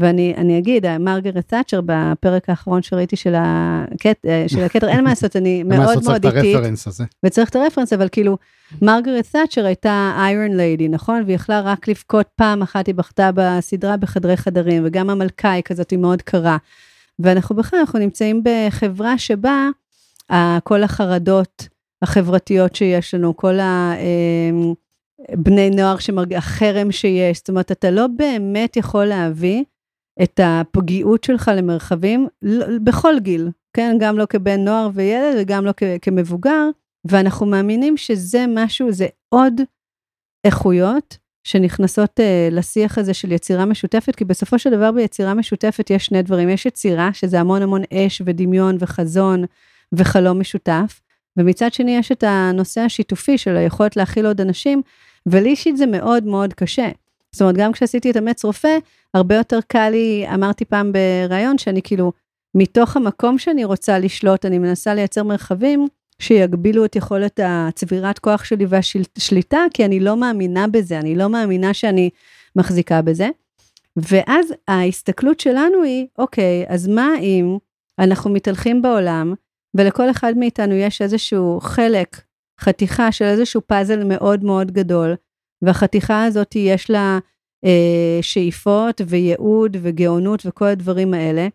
[0.00, 5.36] ואני אגיד, מרגרט תאצ'ר בפרק האחרון שראיתי של, הקט, אה, של הכתר, אין מה לעשות,
[5.36, 6.56] אני מאוד מאוד איטית.
[7.24, 8.38] וצריך את הרפרנס, אבל כאילו,
[8.82, 11.22] מרגרט תאצ'ר הייתה איירון ליידי, נכון?
[11.26, 15.90] והיא יכלה רק לבכות פעם אחת, היא בכתה בסדרה בחדרי חדרים, וגם המלכה היא כזאת,
[15.90, 16.56] היא מאוד קרה.
[17.18, 19.68] ואנחנו בכלל, אנחנו נמצאים בחברה שבה
[20.64, 21.68] כל החרדות,
[22.02, 23.58] החברתיות שיש לנו, כל
[25.32, 29.64] הבני אמ, נוער שמרגיש, החרם שיש, זאת אומרת, אתה לא באמת יכול להביא
[30.22, 33.96] את הפגיעות שלך למרחבים לא, בכל גיל, כן?
[34.00, 36.70] גם לא כבן נוער וילד וגם לא כמבוגר,
[37.04, 39.60] ואנחנו מאמינים שזה משהו, זה עוד
[40.44, 46.06] איכויות שנכנסות uh, לשיח הזה של יצירה משותפת, כי בסופו של דבר ביצירה משותפת יש
[46.06, 49.44] שני דברים, יש יצירה, שזה המון המון אש ודמיון וחזון
[49.92, 51.00] וחלום משותף,
[51.36, 54.82] ומצד שני יש את הנושא השיתופי של היכולת להכיל עוד אנשים,
[55.26, 56.88] ולי אישית זה מאוד מאוד קשה.
[57.36, 58.78] זאת אומרת, גם כשעשיתי את אמץ רופא,
[59.14, 62.12] הרבה יותר קל לי, אמרתי פעם בריאיון, שאני כאילו,
[62.54, 65.86] מתוך המקום שאני רוצה לשלוט, אני מנסה לייצר מרחבים
[66.18, 71.74] שיגבילו את יכולת הצבירת כוח שלי והשליטה, כי אני לא מאמינה בזה, אני לא מאמינה
[71.74, 72.10] שאני
[72.56, 73.28] מחזיקה בזה.
[73.96, 77.58] ואז ההסתכלות שלנו היא, אוקיי, אז מה אם
[77.98, 79.34] אנחנו מתהלכים בעולם,
[79.74, 82.20] ולכל אחד מאיתנו יש איזשהו חלק,
[82.60, 85.14] חתיכה של איזשהו פאזל מאוד מאוד גדול,
[85.62, 87.18] והחתיכה הזאת יש לה
[87.64, 91.48] אה, שאיפות וייעוד וגאונות וכל הדברים האלה,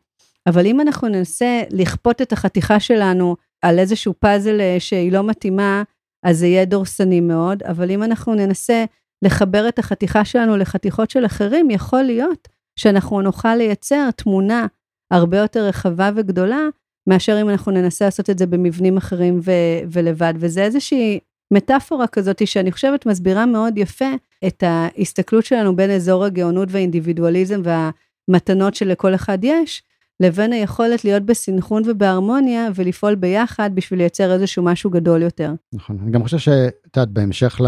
[0.47, 5.83] אבל אם אנחנו ננסה לכפות את החתיכה שלנו על איזשהו פאזל אה, שהיא לא מתאימה,
[6.25, 8.85] אז זה יהיה דורסני מאוד, אבל אם אנחנו ננסה
[9.21, 12.47] לחבר את החתיכה שלנו לחתיכות של אחרים, יכול להיות
[12.79, 14.67] שאנחנו נוכל לייצר תמונה
[15.11, 16.67] הרבה יותר רחבה וגדולה,
[17.09, 19.51] מאשר אם אנחנו ננסה לעשות את זה במבנים אחרים ו-
[19.91, 20.33] ולבד.
[20.37, 21.19] וזה איזושהי
[21.51, 24.09] מטאפורה כזאת שאני חושבת מסבירה מאוד יפה
[24.47, 29.83] את ההסתכלות שלנו בין אזור הגאונות והאינדיבידואליזם והמתנות שלכל אחד יש,
[30.19, 35.53] לבין היכולת להיות בסנכרון ובהרמוניה ולפעול ביחד בשביל לייצר איזשהו משהו גדול יותר.
[35.73, 37.61] נכון, אני גם חושב שאת יודעת, בהמשך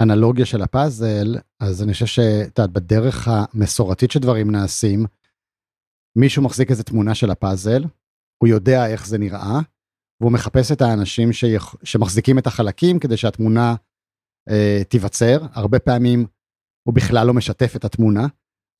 [0.00, 5.06] לאנלוגיה של הפאזל, אז אני חושב שאת יודעת, בדרך המסורתית שדברים נעשים,
[6.16, 7.84] מישהו מחזיק איזה תמונה של הפאזל,
[8.38, 9.60] הוא יודע איך זה נראה,
[10.20, 11.74] והוא מחפש את האנשים שיח...
[11.84, 13.74] שמחזיקים את החלקים כדי שהתמונה
[14.50, 15.46] אה, תיווצר.
[15.52, 16.26] הרבה פעמים
[16.82, 18.26] הוא בכלל לא משתף את התמונה.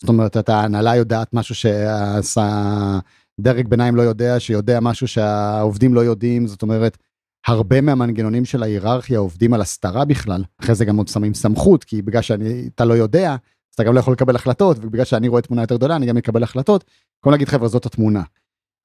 [0.03, 6.46] זאת אומרת, את ההנהלה יודעת משהו שהדרג ביניים לא יודע, שיודע משהו שהעובדים לא יודעים,
[6.46, 6.99] זאת אומרת,
[7.46, 10.44] הרבה מהמנגנונים של ההיררכיה עובדים על הסתרה בכלל.
[10.61, 14.01] אחרי זה גם עוד שמים סמכות, כי בגלל שאתה לא יודע, אז אתה גם לא
[14.01, 16.85] יכול לקבל החלטות, ובגלל שאני רואה תמונה יותר גדולה, אני גם אקבל החלטות.
[17.18, 18.22] במקום להגיד, חבר'ה, זאת התמונה.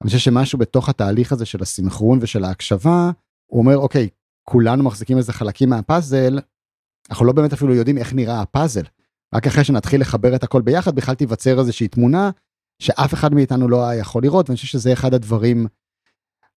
[0.02, 3.10] אני חושב שמשהו בתוך התהליך הזה של הסינכרון ושל ההקשבה,
[3.46, 4.08] הוא אומר, אוקיי,
[4.48, 6.38] כולנו מחזיקים איזה חלקים מהפאזל,
[7.10, 8.82] אנחנו לא באמת אפילו יודעים איך נראה הפאזל.
[9.34, 12.30] רק אחרי שנתחיל לחבר את הכל ביחד, בכלל תיווצר איזושהי תמונה
[12.82, 15.66] שאף אחד מאיתנו לא היה יכול לראות, ואני חושב שזה אחד הדברים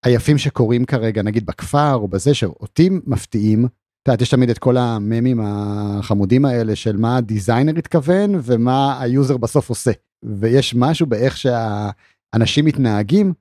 [0.04, 3.66] היפים שקורים כרגע, נגיד בכפר או בזה, שאותי מפתיעים.
[3.66, 9.02] את יודעת, יש תמיד את כל הממים החמודים האלה של מה ה designer התכוון ומה
[9.02, 9.92] ה user בסוף עושה.
[10.24, 11.38] ויש משהו באיך
[12.36, 13.34] שהאנשים מתנהגים,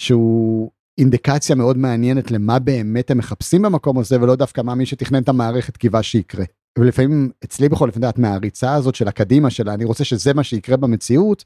[0.00, 5.22] שהוא אינדיקציה מאוד מעניינת למה באמת הם מחפשים במקום הזה, ולא דווקא מה מי שתכנן
[5.22, 6.44] את המערכת קיווה שיקרה.
[6.78, 10.76] ולפעמים, אצלי בכל אופן, את מהריצה הזאת של הקדימה שלה, אני רוצה שזה מה שיקרה
[10.76, 11.44] במציאות,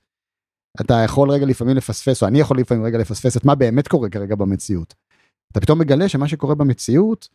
[0.81, 4.09] אתה יכול רגע לפעמים לפספס, או אני יכול לפעמים רגע לפספס את מה באמת קורה
[4.09, 4.95] כרגע במציאות.
[5.53, 7.29] אתה פתאום מגלה שמה שקורה במציאות,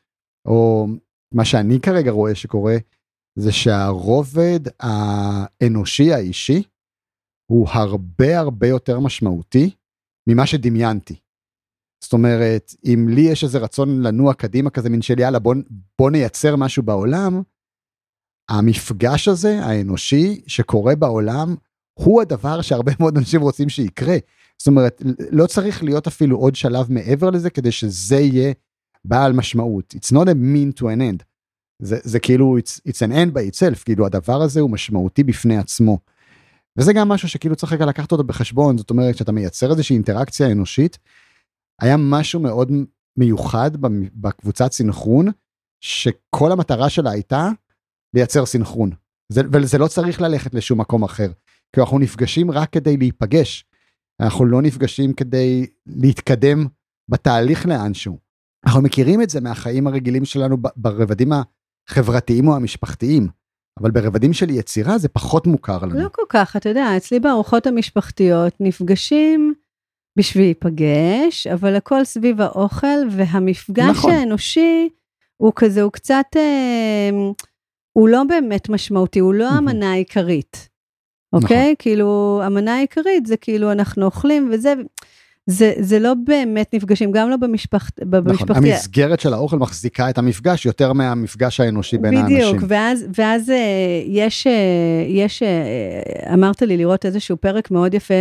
[0.47, 0.87] או
[1.33, 2.75] מה שאני כרגע רואה שקורה,
[3.39, 6.63] זה שהרובד האנושי האישי
[7.45, 9.71] הוא הרבה הרבה יותר משמעותי
[10.27, 11.15] ממה שדמיינתי.
[12.03, 15.55] זאת אומרת, אם לי יש איזה רצון לנוע קדימה כזה, מין של יאללה בוא,
[15.99, 17.41] בוא נייצר משהו בעולם,
[18.49, 21.55] המפגש הזה, האנושי, שקורה בעולם,
[21.93, 24.17] הוא הדבר שהרבה מאוד אנשים רוצים שיקרה.
[24.57, 28.53] זאת אומרת, לא צריך להיות אפילו עוד שלב מעבר לזה כדי שזה יהיה
[29.05, 29.95] בעל משמעות.
[29.97, 31.23] It's not a mean to an end.
[31.81, 35.57] זה, זה כאילו, it's, it's an end by itself, כאילו הדבר הזה הוא משמעותי בפני
[35.57, 35.99] עצמו.
[36.77, 40.51] וזה גם משהו שכאילו צריך רגע לקחת אותו בחשבון, זאת אומרת, כשאתה מייצר איזושהי אינטראקציה
[40.51, 40.97] אנושית,
[41.81, 42.71] היה משהו מאוד
[43.17, 43.71] מיוחד
[44.13, 45.27] בקבוצת סינכרון,
[45.81, 47.49] שכל המטרה שלה הייתה
[48.13, 48.91] לייצר סינכרון.
[49.31, 51.31] זה, וזה לא צריך ללכת לשום מקום אחר.
[51.75, 53.65] כי אנחנו נפגשים רק כדי להיפגש.
[54.21, 56.67] אנחנו לא נפגשים כדי להתקדם
[57.09, 58.19] בתהליך לאנשהו.
[58.65, 61.29] אנחנו מכירים את זה מהחיים הרגילים שלנו ברבדים
[61.89, 63.27] החברתיים או המשפחתיים,
[63.79, 65.99] אבל ברבדים של יצירה זה פחות מוכר לנו.
[65.99, 69.53] לא כל כך, אתה יודע, אצלי בארוחות המשפחתיות נפגשים
[70.17, 74.11] בשביל להיפגש, אבל הכל סביב האוכל, והמפגש נכון.
[74.11, 74.89] האנושי
[75.37, 77.09] הוא כזה, הוא קצת, אה,
[77.93, 80.69] הוא לא באמת משמעותי, הוא לא המנה העיקרית.
[81.33, 81.57] אוקיי?
[81.57, 81.73] נכון.
[81.79, 84.73] כאילו, המנה העיקרית זה כאילו אנחנו אוכלים וזה,
[85.47, 88.51] זה, זה לא באמת נפגשים, גם לא במשפחת, במשפחתי.
[88.51, 92.55] נכון, המסגרת של האוכל מחזיקה את המפגש יותר מהמפגש האנושי בין בדיוק, האנשים.
[92.55, 93.55] בדיוק, ואז, ואז אה,
[94.05, 94.53] יש, אה,
[95.07, 98.13] יש, אה, אמרת לי לראות איזשהו פרק מאוד יפה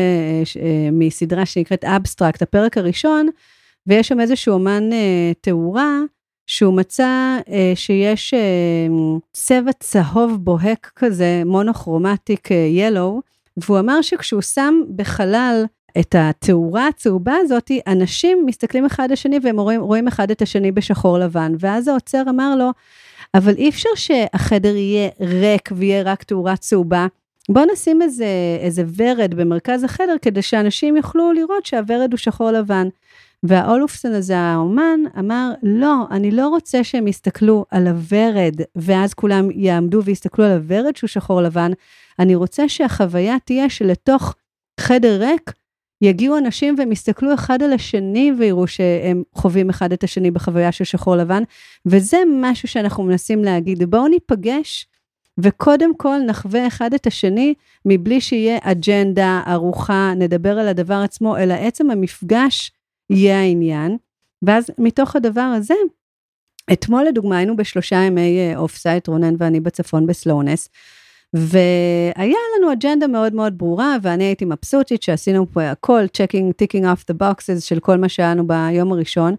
[0.92, 3.28] מסדרה שנקראת אבסטרקט, הפרק הראשון,
[3.86, 4.90] ויש שם איזשהו אומן
[5.40, 6.00] תאורה,
[6.46, 8.86] שהוא מצא אה, שיש אה,
[9.32, 13.22] צבע צהוב בוהק כזה, מונוכרומטיק ילו,
[13.56, 15.64] והוא אמר שכשהוא שם בחלל
[15.98, 21.18] את התאורה הצהובה הזאת, אנשים מסתכלים אחד לשני והם רואים, רואים אחד את השני בשחור
[21.18, 21.52] לבן.
[21.58, 22.70] ואז העוצר אמר לו,
[23.34, 27.06] אבל אי אפשר שהחדר יהיה ריק ויהיה רק תאורה צהובה.
[27.48, 28.26] בוא נשים איזה,
[28.60, 32.88] איזה ורד במרכז החדר כדי שאנשים יוכלו לראות שהוורד הוא שחור לבן.
[33.42, 40.04] והאולופסון הזה, האומן, אמר, לא, אני לא רוצה שהם יסתכלו על הוורד, ואז כולם יעמדו
[40.04, 41.72] ויסתכלו על הוורד שהוא שחור לבן,
[42.18, 44.34] אני רוצה שהחוויה תהיה שלתוך
[44.80, 45.52] חדר ריק,
[46.04, 50.84] יגיעו אנשים והם יסתכלו אחד על השני ויראו שהם חווים אחד את השני בחוויה של
[50.84, 51.42] שחור לבן,
[51.86, 54.86] וזה משהו שאנחנו מנסים להגיד, בואו ניפגש
[55.38, 61.54] וקודם כל נחווה אחד את השני מבלי שיהיה אג'נדה, ארוחה, נדבר על הדבר עצמו, אלא
[61.54, 62.72] עצם המפגש
[63.10, 63.96] יהיה העניין.
[64.42, 65.74] ואז מתוך הדבר הזה,
[66.72, 70.68] אתמול לדוגמה היינו בשלושה ימי off-site, רונן ואני בצפון בסלונס,
[71.34, 77.04] והיה לנו אג'נדה מאוד מאוד ברורה, ואני הייתי מבסוטית שעשינו פה הכל, checking, ticking off
[77.08, 79.34] the boxes של כל מה שהיה לנו ביום הראשון.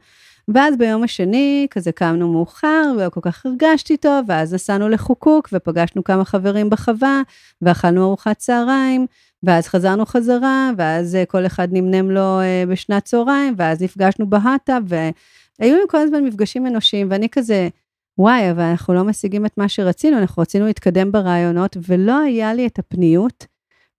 [0.47, 6.03] ואז ביום השני, כזה קמנו מאוחר, ולא כל כך הרגשתי טוב, ואז נסענו לחוקוק, ופגשנו
[6.03, 7.21] כמה חברים בחווה,
[7.62, 9.05] ואכלנו ארוחת צהריים,
[9.43, 14.77] ואז חזרנו חזרה, ואז אה, כל אחד נמנם לו אה, בשנת צהריים, ואז נפגשנו בהאטה,
[14.88, 17.69] והיו לנו כל הזמן מפגשים אנושיים, ואני כזה,
[18.17, 22.67] וואי, אבל אנחנו לא משיגים את מה שרצינו, אנחנו רצינו להתקדם ברעיונות, ולא היה לי
[22.67, 23.45] את הפניות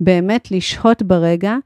[0.00, 1.56] באמת לשהות ברגע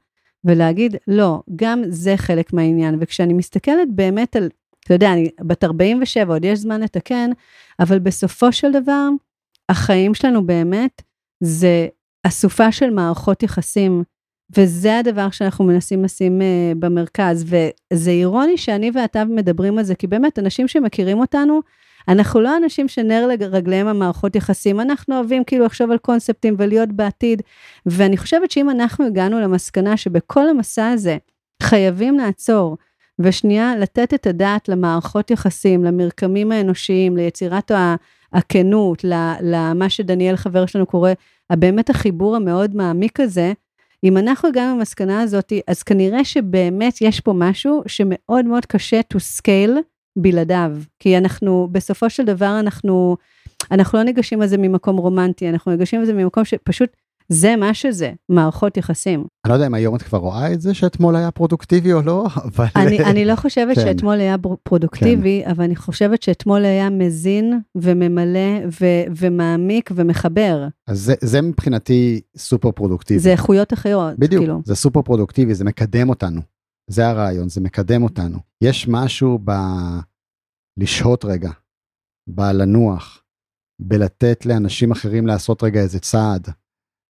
[0.43, 2.97] ולהגיד, לא, גם זה חלק מהעניין.
[2.99, 4.49] וכשאני מסתכלת באמת על,
[4.85, 7.29] אתה יודע, אני בת 47, עוד יש זמן לתקן,
[7.79, 9.09] אבל בסופו של דבר,
[9.69, 11.01] החיים שלנו באמת
[11.43, 11.87] זה
[12.23, 14.03] אסופה של מערכות יחסים,
[14.57, 16.43] וזה הדבר שאנחנו מנסים לשים uh,
[16.79, 17.45] במרכז.
[17.93, 21.61] וזה אירוני שאני ואתה מדברים על זה, כי באמת, אנשים שמכירים אותנו,
[22.07, 27.41] אנחנו לא אנשים שנר לרגליהם המערכות יחסים, אנחנו אוהבים כאילו לחשוב על קונספטים ולהיות בעתיד,
[27.85, 31.17] ואני חושבת שאם אנחנו הגענו למסקנה שבכל המסע הזה
[31.63, 32.77] חייבים לעצור,
[33.19, 37.71] ושנייה לתת את הדעת למערכות יחסים, למרקמים האנושיים, ליצירת
[38.33, 39.05] הכנות,
[39.41, 41.11] למה שדניאל חבר שלנו קורא,
[41.51, 43.53] באמת החיבור המאוד מעמיק הזה,
[44.03, 49.17] אם אנחנו הגענו למסקנה הזאת, אז כנראה שבאמת יש פה משהו שמאוד מאוד קשה to
[49.17, 53.17] scale בלעדיו, כי אנחנו, בסופו של דבר אנחנו,
[53.71, 56.89] אנחנו לא ניגשים לזה ממקום רומנטי, אנחנו ניגשים לזה ממקום שפשוט,
[57.29, 59.25] זה מה שזה, מערכות יחסים.
[59.45, 62.25] אני לא יודע אם היום את כבר רואה את זה שאתמול היה פרודוקטיבי או לא,
[62.35, 62.65] אבל...
[62.75, 63.81] אני, אני לא חושבת כן.
[63.81, 70.67] שאתמול היה פרודוקטיבי, אבל אני חושבת שאתמול היה מזין וממלא ו- ומעמיק ומחבר.
[70.87, 73.19] אז זה, זה מבחינתי סופר פרודוקטיבי.
[73.19, 74.61] זה איכויות אחרות, בדיוק, כאילו.
[74.65, 76.41] זה סופר פרודוקטיבי, זה מקדם אותנו.
[76.91, 78.39] זה הרעיון, זה מקדם אותנו.
[78.61, 79.51] יש משהו ב...
[80.77, 81.51] לשהות רגע,
[82.29, 83.23] בלנוח,
[83.81, 86.47] בלתת לאנשים אחרים לעשות רגע איזה צעד,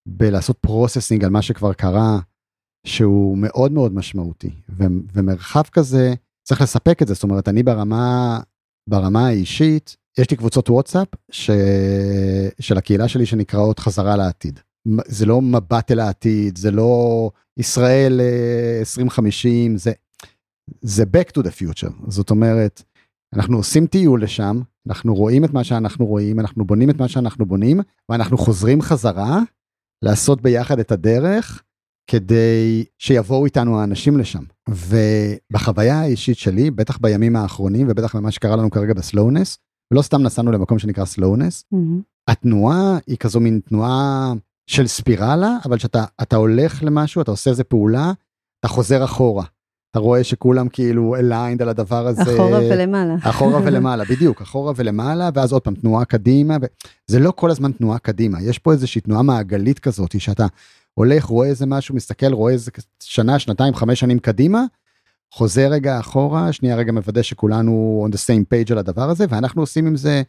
[0.08, 2.20] בלעשות processing על מה שכבר קרה,
[2.88, 4.50] שהוא מאוד מאוד משמעותי.
[4.70, 4.84] ו...
[5.14, 6.14] ומרחב כזה,
[6.44, 8.40] צריך לספק את זה, זאת אומרת, אני ברמה,
[8.90, 11.50] ברמה האישית, יש לי קבוצות וואטסאפ ש...
[12.60, 14.60] של הקהילה שלי שנקראות חזרה לעתיד.
[15.06, 19.92] זה לא מבט אל העתיד, זה לא ישראל אה, 2050, זה,
[20.82, 21.94] זה back to the future.
[22.08, 22.84] זאת אומרת,
[23.36, 27.46] אנחנו עושים טיול לשם, אנחנו רואים את מה שאנחנו רואים, אנחנו בונים את מה שאנחנו
[27.46, 27.80] בונים,
[28.10, 29.40] ואנחנו חוזרים חזרה
[30.02, 31.64] לעשות ביחד את הדרך,
[32.08, 34.44] כדי שיבואו איתנו האנשים לשם.
[34.70, 39.58] ובחוויה האישית שלי, בטח בימים האחרונים, ובטח במה שקרה לנו כרגע בסלואונס,
[39.94, 42.02] ולא סתם נסענו למקום שנקרא סלואונס, מהמם.
[42.28, 44.34] התנועה היא כזו מין תנועה
[44.68, 48.12] של ספירלה, אבל כשאתה אתה הולך למשהו, אתה עושה איזה פעולה,
[48.60, 49.44] אתה חוזר אחורה.
[49.92, 52.22] אתה רואה שכולם כאילו aligned על הדבר הזה.
[52.22, 53.16] אחורה ולמעלה.
[53.24, 56.58] אחורה ולמעלה, בדיוק, אחורה ולמעלה, ואז עוד פעם תנועה קדימה.
[56.62, 56.66] ו...
[57.08, 60.46] זה לא כל הזמן תנועה קדימה, יש פה איזושהי תנועה מעגלית כזאת, שאתה
[60.94, 62.72] הולך, רואה איזה משהו, מסתכל, רואה איזה
[63.04, 64.64] שנה, שנתיים, חמש שנים קדימה,
[65.32, 69.62] חוזר רגע אחורה, שנייה רגע מוודא שכולנו on the same page על הדבר הזה, ואנחנו
[69.62, 70.22] עושים עם זה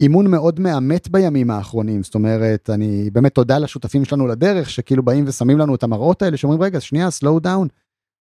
[0.00, 5.24] אימון מאוד מאמת בימים האחרונים, זאת אומרת, אני באמת תודה לשותפים שלנו לדרך, שכאילו באים
[5.26, 7.68] ושמים לנו את המראות האלה, שאומרים, רגע, שנייה, slow down,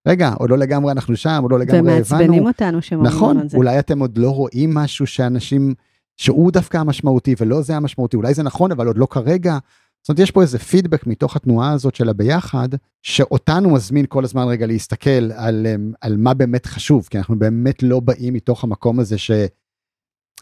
[0.08, 1.92] רגע, עוד לא לגמרי אנחנו שם, עוד לא לגמרי הבנו.
[1.92, 3.58] ומעצבנים אותנו שמאמינים נכון, על זה.
[3.58, 5.74] אולי אתם עוד לא רואים משהו שאנשים,
[6.18, 9.58] שהוא דווקא המשמעותי ולא זה המשמעותי, אולי זה נכון, אבל עוד לא כרגע.
[10.02, 12.70] זאת אומרת, יש פה איזה פידבק מתוך התנועה הזאת של הביחד,
[13.02, 17.84] שאותנו מזמין כל הזמן רגע להסתכל על, אמ, על מה באמת חשוב, כי אנחנו באמת
[17.84, 19.32] לא באים מתוך המקום הזה ש...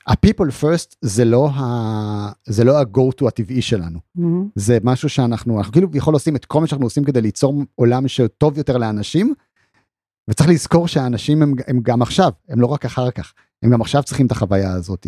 [0.08, 2.32] ה-people first זה לא ה...
[2.45, 3.99] זה לא ה-go to הטבעי שלנו.
[4.16, 4.49] מהמם.
[4.56, 8.08] זה משהו שאנחנו, אנחנו כאילו יכול עושים את כל מה שאנחנו עושים כדי ליצור עולם
[8.08, 9.34] שטוב יותר לאנשים,
[10.30, 13.34] וצריך לזכור שהאנשים הם, הם גם עכשיו, הם לא רק אחר כך,
[13.64, 15.08] הם גם עכשיו צריכים את החוויה הזאת.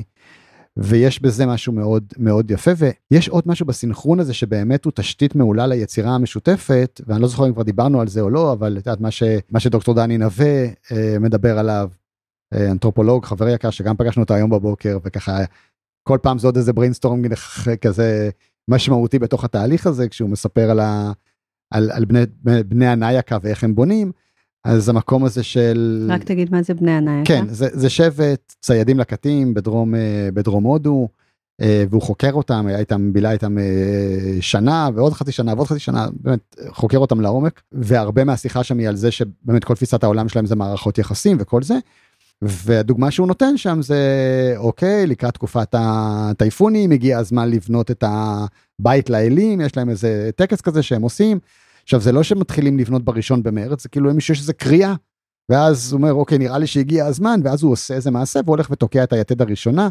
[0.78, 5.68] ויש בזה משהו מאוד מאוד יפה, ויש עוד משהו בסינכרון הזה שבאמת הוא תשתית מעולה
[5.68, 9.02] ליצירה המשותפת, ואני לא זוכר אם כבר דיברנו על זה או לא, אבל את יודעת
[9.02, 11.90] מה, ש, מה שדוקטור דני נווה אה, מדבר עליו,
[12.54, 15.40] אנתרופולוג, חבר יקר, שגם פגשנו אותו היום בבוקר, וככה
[16.04, 17.22] כל פעם זה עוד איזה brainstorm
[17.82, 18.30] כזה
[18.68, 21.12] משמעותי בתוך התהליך הזה, כשהוא מספר על, ה,
[21.74, 22.22] על, על בני,
[22.66, 24.12] בני הנייקה ואיך הם בונים,
[24.64, 26.08] אז המקום הזה של...
[26.10, 27.26] רק תגיד מה זה בני הנייקה.
[27.26, 31.08] כן, זה, זה שבט ציידים לקטים בדרום, אה, בדרום הודו,
[31.62, 35.80] אה, והוא חוקר אותם, היה איתם, בילה איתם אה, שנה ועוד חצי שנה ועוד חצי
[35.80, 40.30] שנה, באמת חוקר אותם לעומק, והרבה מהשיחה שם היא על זה שבאמת כל תפיסת העולם
[40.30, 41.78] שלהם זה מערכות יחסים וכל זה.
[42.42, 43.98] והדוגמה שהוא נותן שם זה
[44.58, 50.84] אוקיי לקראת תקופת הטייפונים הגיע הזמן לבנות את הבית לאלים יש להם איזה טקס כזה
[50.84, 51.40] שהם עושים.
[51.84, 54.94] עכשיו זה לא שמתחילים לבנות בראשון במרץ זה כאילו למישהו יש איזה קריאה.
[55.50, 59.04] ואז הוא אומר אוקיי נראה לי שהגיע הזמן ואז הוא עושה איזה מעשה והולך ותוקע
[59.04, 59.90] את היתד הראשונה.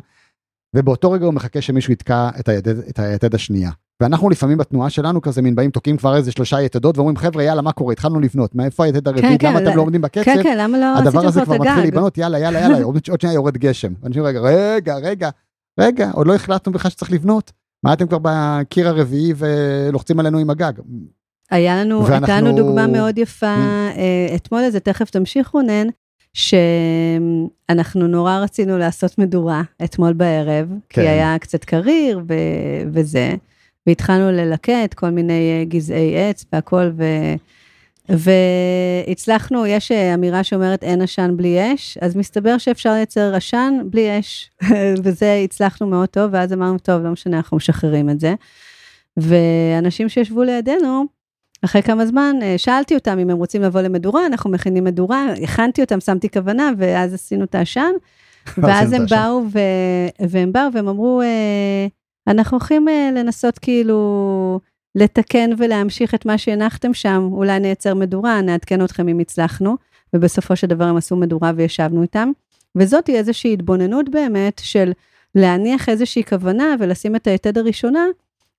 [0.76, 3.70] ובאותו רגע הוא מחכה שמישהו יתקע את היתד, את היתד השנייה.
[4.02, 7.62] ואנחנו לפעמים בתנועה שלנו כזה מין באים תוקעים כבר איזה שלושה יתדות ואומרים חבר'ה יאללה
[7.62, 10.42] מה קורה התחלנו לבנות מאיפה היתד הרביעית כן, למה לא- אתם לא עומדים בקצב כן,
[10.42, 11.80] כן, למה לא הדבר הזה כבר מתחיל?
[11.80, 13.92] להיבנות יאללה יאללה יאללה עוד שנייה יורד גשם.
[14.06, 15.30] אנשים רגע רגע רגע
[15.80, 17.52] רגע עוד לא החלטנו בכלל שצריך לבנות
[17.84, 20.72] מה אתם כבר בקיר הרביעי ולוחצים עלינו עם הגג.
[21.50, 23.98] היה לנו, ואנחנו- הייתה לנו דוגמה מאוד יפה Mm.
[23.98, 25.86] אה, אתמול, אז תכף תמשיך רונן,
[26.32, 31.02] שאנחנו נורא רצינו לעשות מדורה אתמול בערב, כן.
[31.02, 32.34] כי היה קצת קריר ו...
[32.92, 33.34] וזה,
[33.86, 37.04] והתחלנו ללקט כל מיני אה, גזעי עץ והכל, ו...
[38.08, 44.18] והצלחנו, יש אה, אמירה שאומרת אין עשן בלי אש, אז מסתבר שאפשר לייצר עשן בלי
[44.18, 44.50] אש,
[45.02, 48.34] וזה הצלחנו מאוד טוב, ואז אמרנו, טוב, לא משנה, אנחנו משחררים את זה.
[49.16, 51.04] ואנשים שישבו לידינו,
[51.64, 55.80] אחרי כמה זמן, אה, שאלתי אותם אם הם רוצים לבוא למדורה, אנחנו מכינים מדורה, הכנתי
[55.80, 57.92] אותם, שמתי כוונה, ואז עשינו את העשן.
[58.58, 59.06] ואז הם.
[59.10, 59.58] באו, ו...
[60.28, 61.22] והם באו והם אמרו,
[62.28, 64.60] אנחנו הולכים אה, לנסות כאילו
[64.94, 69.76] לתקן ולהמשיך את מה שהנחתם שם, אולי נייצר מדורה, נעדכן אתכם אם הצלחנו,
[70.14, 72.30] ובסופו של דבר הם עשו מדורה וישבנו איתם.
[72.76, 74.92] וזאת היא איזושהי התבוננות באמת של
[75.34, 78.04] להניח איזושהי כוונה ולשים את היתד הראשונה,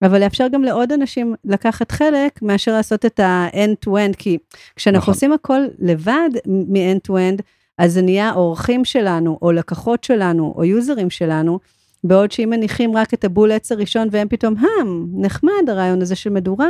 [0.02, 4.38] אבל לאפשר גם לעוד אנשים לקחת חלק מאשר לעשות את ה-end to end, כי
[4.76, 5.14] כשאנחנו נכון.
[5.14, 7.42] עושים הכל לבד מ-end to end,
[7.78, 11.60] אז זה נהיה אורחים שלנו, או לקוחות שלנו, או יוזרים שלנו,
[12.08, 16.30] בעוד שאם מניחים רק את הבול עץ הראשון והם פתאום, הם, נחמד הרעיון הזה של
[16.30, 16.70] מדורה,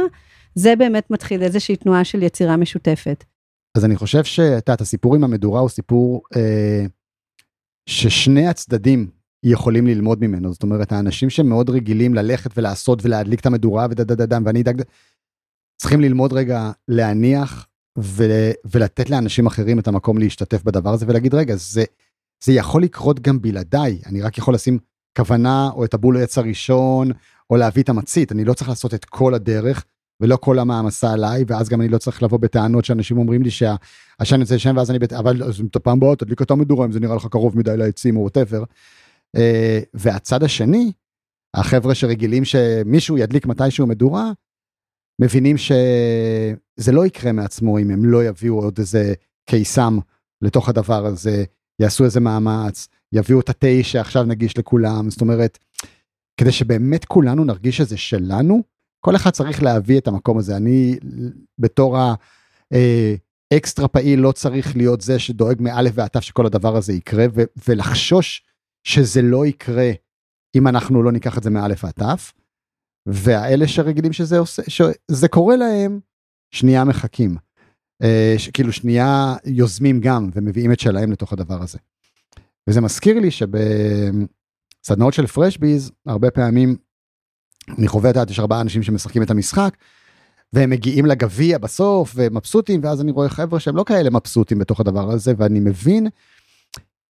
[0.55, 3.23] זה באמת מתחיל איזושהי תנועה של יצירה משותפת.
[3.77, 6.85] אז אני חושב שאת יודעת, הסיפור עם המדורה הוא סיפור אה,
[7.89, 9.07] ששני הצדדים
[9.43, 10.53] יכולים ללמוד ממנו.
[10.53, 14.81] זאת אומרת, האנשים שמאוד רגילים ללכת ולעשות ולהדליק את המדורה ודדדדם, ואני אדאג,
[15.81, 17.67] צריכים ללמוד רגע להניח
[17.99, 18.23] ו,
[18.65, 21.83] ולתת לאנשים אחרים את המקום להשתתף בדבר הזה ולהגיד, רגע, זה,
[22.43, 24.79] זה יכול לקרות גם בלעדיי, אני רק יכול לשים
[25.17, 27.11] כוונה או את הבול עץ הראשון,
[27.49, 29.85] או להביא את המצית, אני לא צריך לעשות את כל הדרך.
[30.21, 34.39] ולא כל המעמסה עליי ואז גם אני לא צריך לבוא בטענות שאנשים אומרים לי שהעשן
[34.39, 35.13] יוצא שם ואז אני בת...
[35.13, 38.17] אבל אז את הפעם הבאה תדליק אותה מדורה אם זה נראה לך קרוב מדי לעצים
[38.17, 38.63] או ווטאבר.
[39.35, 40.91] אה, והצד השני
[41.53, 44.31] החבר'ה שרגילים שמישהו ידליק מתישהו מדורה
[45.21, 49.13] מבינים שזה לא יקרה מעצמו אם הם לא יביאו עוד איזה
[49.45, 49.99] קיסם
[50.41, 51.43] לתוך הדבר הזה
[51.79, 55.57] יעשו איזה מאמץ יביאו את התה שעכשיו נגיש לכולם זאת אומרת
[56.39, 58.63] כדי שבאמת כולנו נרגיש שזה שלנו
[59.05, 60.57] כל אחד צריך להביא את המקום הזה.
[60.57, 60.97] אני
[61.59, 61.97] בתור
[63.51, 67.25] האקסטרה אה, פעיל לא צריך להיות זה שדואג מאלף ועד תף שכל הדבר הזה יקרה
[67.33, 68.43] ו- ולחשוש
[68.83, 69.91] שזה לא יקרה
[70.55, 72.33] אם אנחנו לא ניקח את זה מאלף ועד תף.
[73.07, 75.99] והאלה שרגילים שזה עושה, שזה קורה להם,
[76.51, 77.37] שנייה מחכים.
[78.03, 81.77] אה, כאילו שנייה יוזמים גם ומביאים את שלהם לתוך הדבר הזה.
[82.67, 86.75] וזה מזכיר לי שבסדנאות של פרשביז הרבה פעמים
[87.77, 89.73] אני חווה את יש ארבעה אנשים שמשחקים את המשחק.
[90.53, 95.11] והם מגיעים לגביע בסוף ומבסוטים ואז אני רואה חבר'ה שהם לא כאלה מבסוטים בתוך הדבר
[95.11, 96.07] הזה ואני מבין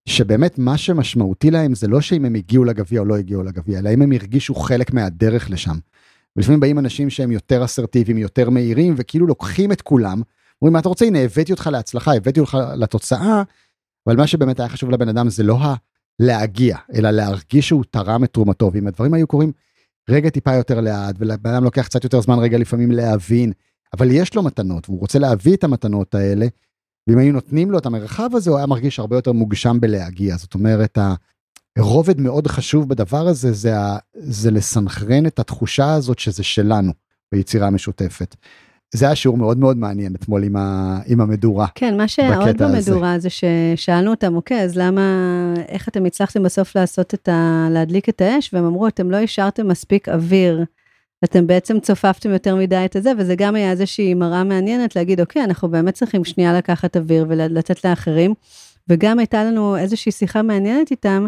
[0.05, 3.93] שבאמת מה שמשמעותי להם זה לא שאם הם הגיעו לגביע או לא הגיעו לגביע אלא
[3.93, 5.75] אם הם הרגישו חלק מהדרך לשם.
[6.35, 10.21] ולפעמים באים אנשים שהם יותר אסרטיביים יותר מהירים וכאילו לוקחים את כולם.
[10.61, 13.43] אומרים מה אתה רוצה הנה הבאתי אותך להצלחה הבאתי אותך לתוצאה.
[14.07, 15.59] אבל מה שבאמת היה חשוב לבן אדם זה לא
[16.19, 19.51] הלהגיע אלא להרגיש שהוא תרם את תרומתו ואם הדברים היו קורים
[20.09, 23.51] רגע טיפה יותר לאט, ולבן אדם לוקח קצת יותר זמן רגע לפעמים להבין,
[23.97, 26.47] אבל יש לו מתנות, והוא רוצה להביא את המתנות האלה,
[27.07, 30.37] ואם היו נותנים לו את המרחב הזה, הוא היה מרגיש הרבה יותר מוגשם בלהגיע.
[30.37, 30.97] זאת אומרת,
[31.77, 33.73] הרובד מאוד חשוב בדבר הזה, זה,
[34.13, 36.93] זה לסנכרן את התחושה הזאת שזה שלנו,
[37.31, 38.35] ביצירה משותפת.
[38.93, 41.67] זה היה שיעור מאוד מאוד מעניין אתמול עם, ה, עם המדורה.
[41.75, 43.29] כן, מה שעוד במדורה הזה.
[43.29, 45.01] זה ששאלנו אותם, אוקיי, אז למה,
[45.67, 47.67] איך אתם הצלחתם בסוף לעשות את ה...
[47.71, 48.53] להדליק את האש?
[48.53, 50.63] והם אמרו, אתם לא השארתם מספיק אוויר.
[51.23, 55.43] אתם בעצם צופפתם יותר מדי את הזה, וזה גם היה איזושהי מראה מעניינת להגיד, אוקיי,
[55.43, 58.33] אנחנו באמת צריכים שנייה לקחת אוויר ולתת לאחרים.
[58.89, 61.25] וגם הייתה לנו איזושהי שיחה מעניינת איתם,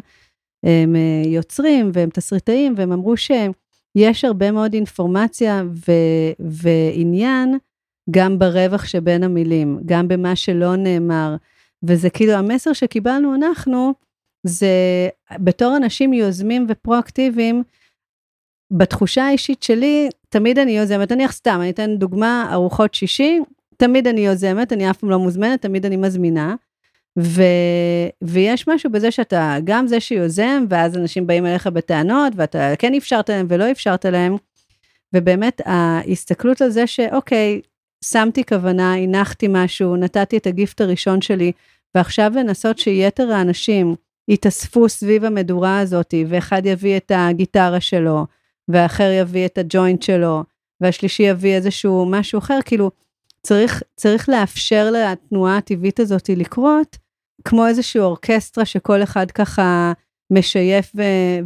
[0.63, 3.51] הם אה, יוצרים והם תסריטאים, והם אמרו שהם,
[3.95, 7.57] יש הרבה מאוד אינפורמציה ו- ועניין
[8.11, 11.35] גם ברווח שבין המילים, גם במה שלא נאמר.
[11.83, 13.93] וזה כאילו המסר שקיבלנו אנחנו,
[14.43, 14.67] זה
[15.39, 17.63] בתור אנשים יוזמים ופרואקטיביים,
[18.71, 23.39] בתחושה האישית שלי, תמיד אני יוזמת, אני סתם, אני אתן דוגמה, ארוחות שישי,
[23.77, 26.55] תמיד אני יוזמת, אני אף פעם לא מוזמנת, תמיד אני מזמינה.
[27.21, 27.43] ו,
[28.21, 33.29] ויש משהו בזה שאתה גם זה שיוזם, ואז אנשים באים אליך בטענות, ואתה כן אפשרת
[33.29, 34.35] להם ולא אפשרת להם,
[35.15, 37.61] ובאמת ההסתכלות על זה שאוקיי,
[38.03, 41.51] שמתי כוונה, הנחתי משהו, נתתי את הגיפט הראשון שלי,
[41.95, 43.95] ועכשיו לנסות שיתר האנשים
[44.27, 48.25] יתאספו סביב המדורה הזאת, ואחד יביא את הגיטרה שלו,
[48.67, 50.43] ואחר יביא את הג'וינט שלו,
[50.81, 52.91] והשלישי יביא איזשהו משהו אחר, כאילו,
[53.43, 56.97] צריך, צריך לאפשר לתנועה הטבעית הזאת לקרות,
[57.45, 59.93] כמו איזושהי אורקסטרה שכל אחד ככה
[60.31, 61.03] משייף ו-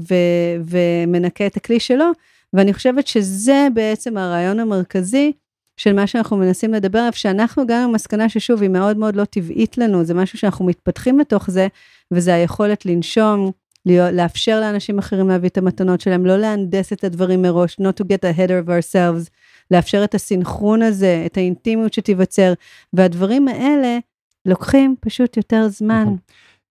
[0.09, 0.75] ו-
[1.05, 2.05] ומנקה את הכלי שלו,
[2.53, 5.31] ואני חושבת שזה בעצם הרעיון המרכזי
[5.77, 9.77] של מה שאנחנו מנסים לדבר עליו, שאנחנו הגענו למסקנה ששוב, היא מאוד מאוד לא טבעית
[9.77, 11.67] לנו, זה משהו שאנחנו מתפתחים לתוך זה,
[12.11, 13.51] וזה היכולת לנשום,
[13.85, 18.05] להיות, לאפשר לאנשים אחרים להביא את המתנות שלהם, לא להנדס את הדברים מראש, not to
[18.05, 19.29] get ahead of ourselves,
[19.71, 22.53] לאפשר את הסינכרון הזה, את האינטימיות שתיווצר,
[22.93, 23.97] והדברים האלה
[24.45, 26.01] לוקחים פשוט יותר זמן.
[26.03, 26.17] נכון.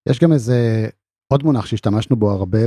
[0.09, 0.89] יש גם איזה
[1.33, 2.59] עוד מונח שהשתמשנו בו הרבה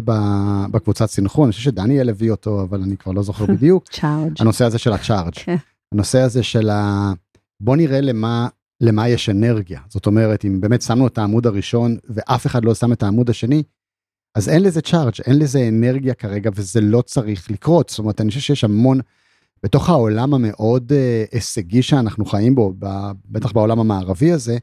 [0.71, 3.83] בקבוצת סינכרון, אני חושב שדניאל הביא אותו, אבל אני כבר לא זוכר בדיוק.
[3.89, 4.33] צ'ארג'.
[4.39, 5.33] הנושא הזה של הצ'ארג'.
[5.33, 5.55] כן.
[5.91, 7.13] הנושא הזה של ה...
[7.59, 8.47] בוא נראה למה,
[8.81, 9.79] למה יש אנרגיה.
[9.89, 13.63] זאת אומרת, אם באמת שמנו את העמוד הראשון ואף אחד לא שם את העמוד השני,
[14.35, 17.89] אז אין לזה צ'ארג', אין לזה אנרגיה כרגע וזה לא צריך לקרות.
[17.89, 18.99] זאת אומרת, אני חושב שיש המון
[19.63, 22.73] בתוך העולם המאוד אה, הישגי שאנחנו חיים בו,
[23.25, 24.57] בטח בעולם המערבי הזה,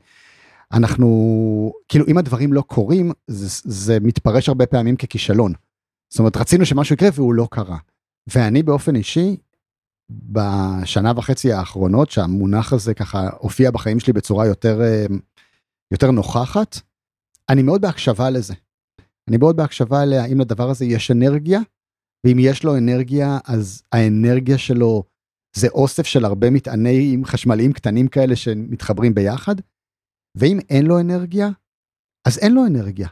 [0.73, 5.53] אנחנו, כאילו אם הדברים לא קורים, זה, זה מתפרש הרבה פעמים ככישלון.
[6.11, 7.79] זאת אומרת, רצינו שמשהו יקרה והוא לא קרה.
[8.35, 9.37] ואני באופן אישי,
[10.11, 15.07] בשנה וחצי האחרונות, שהמונח הזה ככה הופיע בחיים שלי בצורה יותר, אה,
[15.91, 16.81] יותר נוכחת,
[17.49, 18.55] אני מאוד בהקשבה לזה.
[19.29, 21.61] אני מאוד בהקשבה להאם לדבר הזה יש אנרגיה,
[22.27, 25.05] ואם יש לו אנרגיה, אז האנרגיה שלו
[25.57, 29.55] זה אוסף של הרבה מטענים חשמליים קטנים כאלה שמתחברים ביחד,
[30.35, 31.49] ואם אין לו אנרגיה,
[32.28, 33.09] אז אין לו אנרגיה.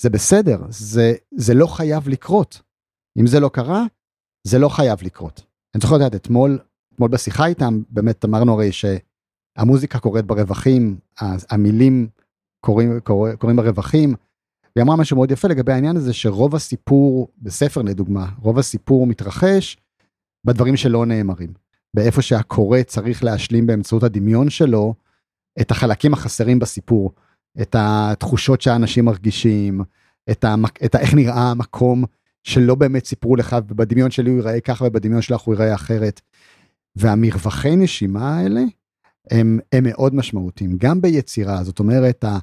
[0.00, 2.62] זה בסדר, זה, זה לא חייב לקרות.
[3.18, 3.84] אם זה לא קרה,
[4.46, 5.44] זה לא חייב לקרות.
[5.74, 6.58] אני זוכר לדעת, אתמול,
[6.94, 10.98] אתמול בשיחה איתם, באמת אמרנו הרי שהמוזיקה קורית ברווחים,
[11.50, 12.08] המילים
[12.60, 14.14] קוראים, קורא, קוראים ברווחים,
[14.76, 19.76] והיא אמרה משהו מאוד יפה לגבי העניין הזה שרוב הסיפור, בספר לדוגמה, רוב הסיפור מתרחש
[20.44, 21.52] בדברים שלא נאמרים.
[21.94, 24.94] באיפה שהקורא צריך להשלים באמצעות הדמיון שלו
[25.60, 27.12] את החלקים החסרים בסיפור,
[27.60, 29.80] את התחושות שהאנשים מרגישים,
[30.30, 30.82] את, המק...
[30.84, 32.04] את איך נראה המקום
[32.42, 36.20] שלא באמת סיפרו לך, ובדמיון שלי הוא ייראה ככה ובדמיון שלך הוא ייראה אחרת.
[36.96, 38.60] והמרווחי נשימה האלה
[39.30, 42.38] הם, הם מאוד משמעותיים, גם ביצירה, זאת אומרת, ה...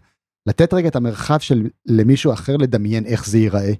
[0.47, 3.73] לתת רגע את המרחב של למישהו אחר לדמיין איך זה ייראה.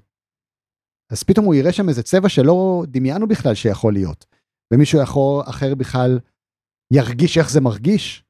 [1.10, 4.26] אז פתאום הוא יראה שם איזה צבע שלא דמיינו בכלל שיכול להיות.
[4.72, 6.18] ומישהו יכול, אחר בכלל
[6.92, 8.25] ירגיש איך זה מרגיש,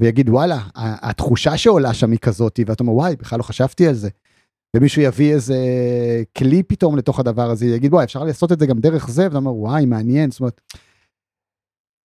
[0.00, 4.08] ויגיד וואלה, התחושה שעולה שם היא כזאת, ואתה אומר וואי, בכלל לא חשבתי על זה.
[4.76, 5.56] ומישהו יביא איזה
[6.38, 9.36] כלי פתאום לתוך הדבר הזה, יגיד וואי, אפשר לעשות את זה גם דרך זה, ואתה
[9.36, 10.60] אומר וואי, מעניין, זאת אומרת,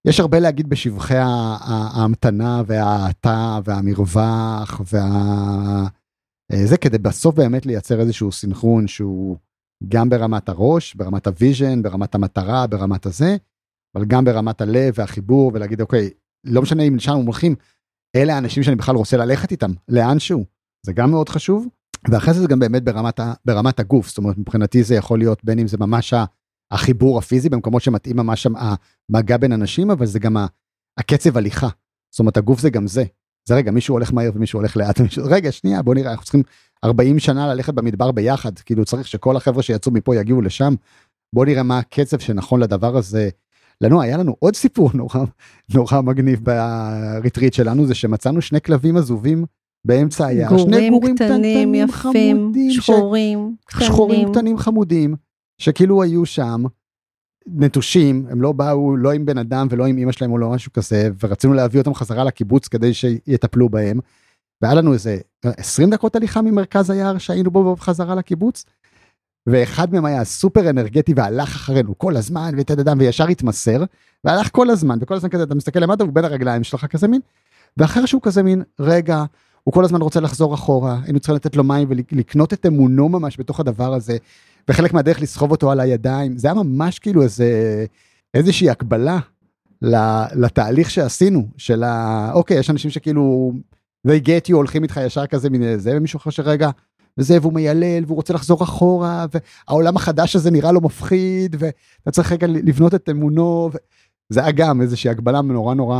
[0.08, 5.88] יש הרבה להגיד בשבחי ההמתנה וההאטה והמרווח וה...
[6.54, 9.38] אה, זה כדי בסוף באמת לייצר איזשהו סינכרון שהוא
[9.88, 13.38] גם ברמת הראש, ברמת ה vision, ברמת המטרה, ברמת הזה,
[13.96, 16.10] אבל גם ברמת הלב והחיבור ולהגיד אוקיי,
[16.43, 17.56] לא משנה אם לשם הם הולכים,
[18.16, 20.45] אלה האנשים שאני בכלל רוצה ללכת איתם, לאנשהו,
[20.86, 21.68] זה גם מאוד חשוב.
[22.09, 25.43] ואחרי זה זה גם באמת ברמת, ה, ברמת הגוף, זאת אומרת מבחינתי זה יכול להיות
[25.43, 26.13] בין אם זה ממש
[26.72, 30.38] החיבור הפיזי במקומות שמתאים ממש המגע בין אנשים, אבל זה גם
[30.99, 31.68] הקצב הליכה.
[32.11, 33.03] זאת אומרת, הגוף זה גם זה.
[33.47, 36.43] זה רגע, מישהו הולך מהר ומישהו הולך לאט, ומישהו, רגע, שנייה, בוא נראה, אנחנו צריכים
[36.84, 40.76] 40 שנה ללכת במדבר ביחד, כאילו צריך שכל החבר'ה שיצאו מפה יגיעו לשם.
[41.36, 43.30] בוא נראה מה הקצב שנכון לדבר הזה.
[43.82, 45.26] לנו, היה לנו עוד סיפור נורא,
[45.73, 49.45] נורא מגניב בריטריט שלנו, זה שמצאנו שני כלבים עזובים
[49.86, 50.49] באמצע היער.
[50.49, 51.88] גורים שני גורים קטנים, קטנים יפים,
[52.38, 53.73] חמודים, שחורים, ש...
[53.73, 53.88] קטנים.
[53.88, 55.15] שחורים קטנים חמודים,
[55.57, 56.63] שכאילו היו שם,
[57.47, 60.73] נטושים, הם לא באו לא עם בן אדם ולא עם אמא שלהם או לא משהו
[60.73, 63.99] כזה, ורצינו להביא אותם חזרה לקיבוץ כדי שיטפלו בהם.
[64.61, 68.65] והיה לנו איזה 20 דקות הליכה ממרכז היער שהיינו בו בחזרה לקיבוץ.
[69.48, 73.84] ואחד מהם היה סופר אנרגטי והלך אחרינו כל הזמן ותדדם וישר התמסר
[74.24, 77.22] והלך כל הזמן וכל הזמן כזה אתה מסתכל למטה והוא בין הרגליים שלך כזה מין.
[77.78, 79.24] ואחר שהוא כזה מין רגע
[79.64, 83.39] הוא כל הזמן רוצה לחזור אחורה היינו צריכים לתת לו מים ולקנות את אמונו ממש
[83.39, 84.18] בתוך הדבר הזה
[84.70, 87.86] וחלק מהדרך לסחוב אותו על הידיים, זה היה ממש כאילו איזה,
[88.34, 89.20] איזושהי הקבלה
[90.36, 92.32] לתהליך שעשינו, של ה...
[92.34, 93.54] אוקיי, יש אנשים שכאילו,
[94.08, 96.70] they get you, הולכים איתך ישר כזה מן זה, ומישהו אחר שרגע,
[97.18, 102.32] וזה, והוא מיילל, והוא רוצה לחזור אחורה, והעולם החדש הזה נראה לו מפחיד, ואתה צריך
[102.32, 103.78] רגע לבנות את אמונו, ו...
[104.30, 105.97] זה היה גם איזושהי הגבלה נורא נורא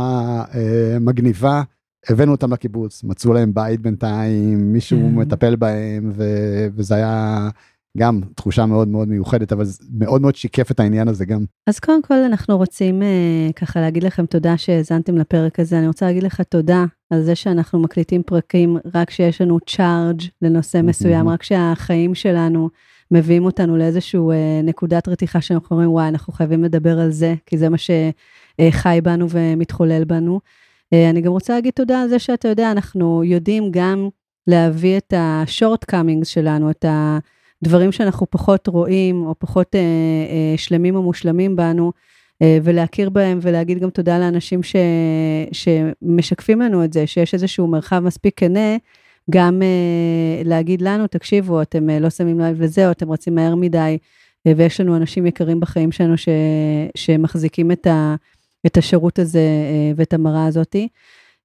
[0.54, 1.62] אה, מגניבה.
[2.08, 5.18] הבאנו אותם לקיבוץ, מצאו להם בית בינתיים, מישהו mm.
[5.18, 6.24] מטפל בהם, ו...
[6.74, 7.48] וזה היה
[7.96, 11.44] גם תחושה מאוד מאוד מיוחדת, אבל זה מאוד מאוד שיקף את העניין הזה גם.
[11.66, 15.78] אז קודם כל אנחנו רוצים uh, ככה להגיד לכם תודה שהאזנתם לפרק הזה.
[15.78, 20.80] אני רוצה להגיד לך תודה על זה שאנחנו מקליטים פרקים רק כשיש לנו צ'ארג' לנושא
[20.82, 22.68] מסוים, רק שהחיים שלנו
[23.10, 24.34] מביאים אותנו לאיזשהו uh,
[24.64, 29.26] נקודת רתיחה שאנחנו אומרים, וואי, אנחנו חייבים לדבר על זה, כי זה מה שחי בנו
[29.30, 30.40] ומתחולל בנו.
[30.94, 34.08] Uh, אני גם רוצה להגיד תודה על זה שאתה יודע, אנחנו יודעים גם
[34.46, 37.18] להביא את ה-short comings שלנו, את ה...
[37.64, 41.92] דברים שאנחנו פחות רואים, או פחות אה, אה, שלמים או מושלמים בנו,
[42.42, 44.76] אה, ולהכיר בהם ולהגיד גם תודה לאנשים ש,
[45.52, 48.76] שמשקפים לנו את זה, שיש איזשהו מרחב מספיק כנה,
[49.30, 53.54] גם אה, להגיד לנו, תקשיבו, אתם אה, לא שמים לב לזה, או אתם רצים מהר
[53.54, 53.98] מדי,
[54.46, 56.28] אה, ויש לנו אנשים יקרים בחיים שלנו ש,
[56.94, 58.14] שמחזיקים את, ה,
[58.66, 60.88] את השירות הזה אה, ואת המראה הזאתי.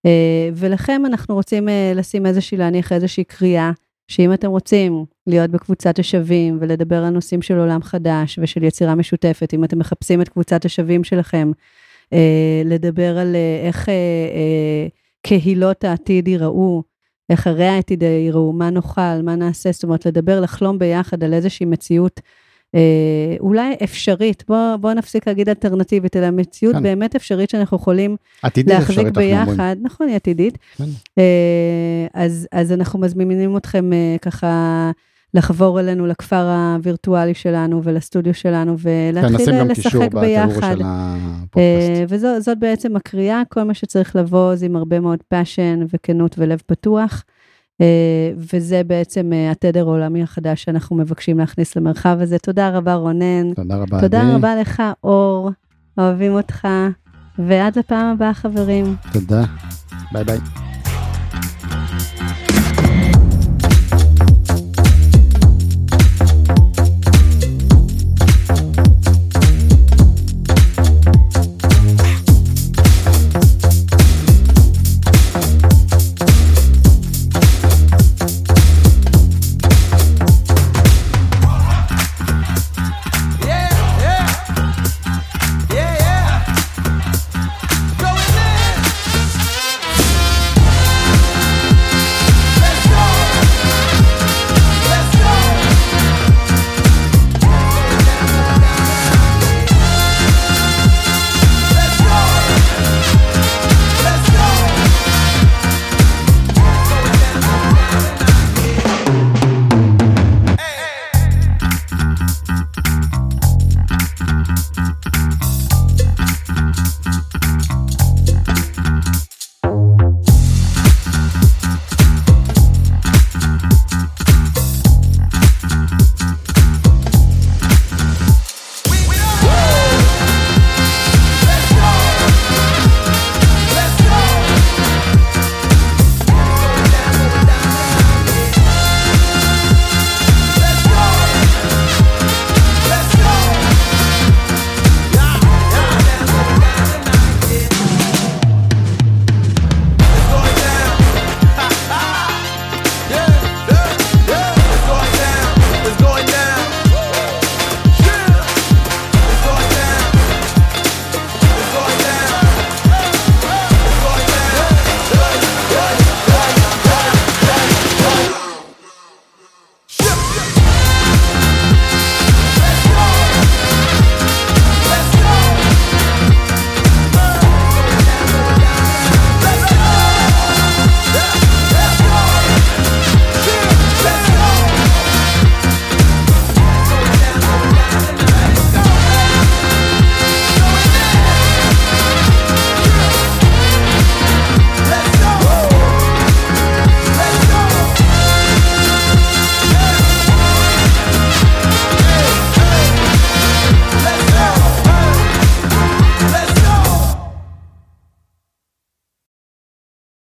[0.05, 3.71] אה, ולכם אנחנו רוצים אה, לשים איזושהי, להניח איזושהי קריאה.
[4.07, 9.53] שאם אתם רוצים להיות בקבוצת השווים ולדבר על נושאים של עולם חדש ושל יצירה משותפת,
[9.53, 11.51] אם אתם מחפשים את קבוצת השווים שלכם,
[12.13, 14.87] אה, לדבר על אה, איך אה, אה,
[15.21, 16.83] קהילות העתיד ייראו,
[17.29, 21.65] איך ערי העתיד ייראו, מה נאכל, מה נעשה, זאת אומרת, לדבר, לחלום ביחד על איזושהי
[21.65, 22.21] מציאות
[22.75, 26.83] אה, אולי אפשרית, בוא, בוא נפסיק להגיד אלטרנטיבית, אלא מציאות כן.
[26.83, 28.15] באמת אפשרית שאנחנו יכולים
[28.67, 30.57] להחזיק ביחד, נכון, היא עתידית.
[30.77, 30.83] כן.
[31.17, 34.91] אה, אז, אז אנחנו מזמינים אתכם אה, ככה
[35.33, 40.75] לחבור אלינו לכפר הווירטואלי שלנו ולסטודיו שלנו, ולהתחיל כן, לשחק ביחד.
[42.07, 47.23] וזאת בעצם הקריאה, כל מה שצריך לבוא זה עם הרבה מאוד passion וכנות ולב פתוח.
[48.37, 52.37] וזה בעצם התדר העולמי החדש שאנחנו מבקשים להכניס למרחב הזה.
[52.39, 53.53] תודה רבה רונן.
[53.53, 54.01] תודה רבה.
[54.01, 54.31] תודה עדי.
[54.31, 55.51] רבה לך אור,
[55.97, 56.67] אוהבים אותך,
[57.39, 58.95] ועד לפעם הבאה חברים.
[59.13, 59.43] תודה.
[60.11, 60.70] ביי ביי.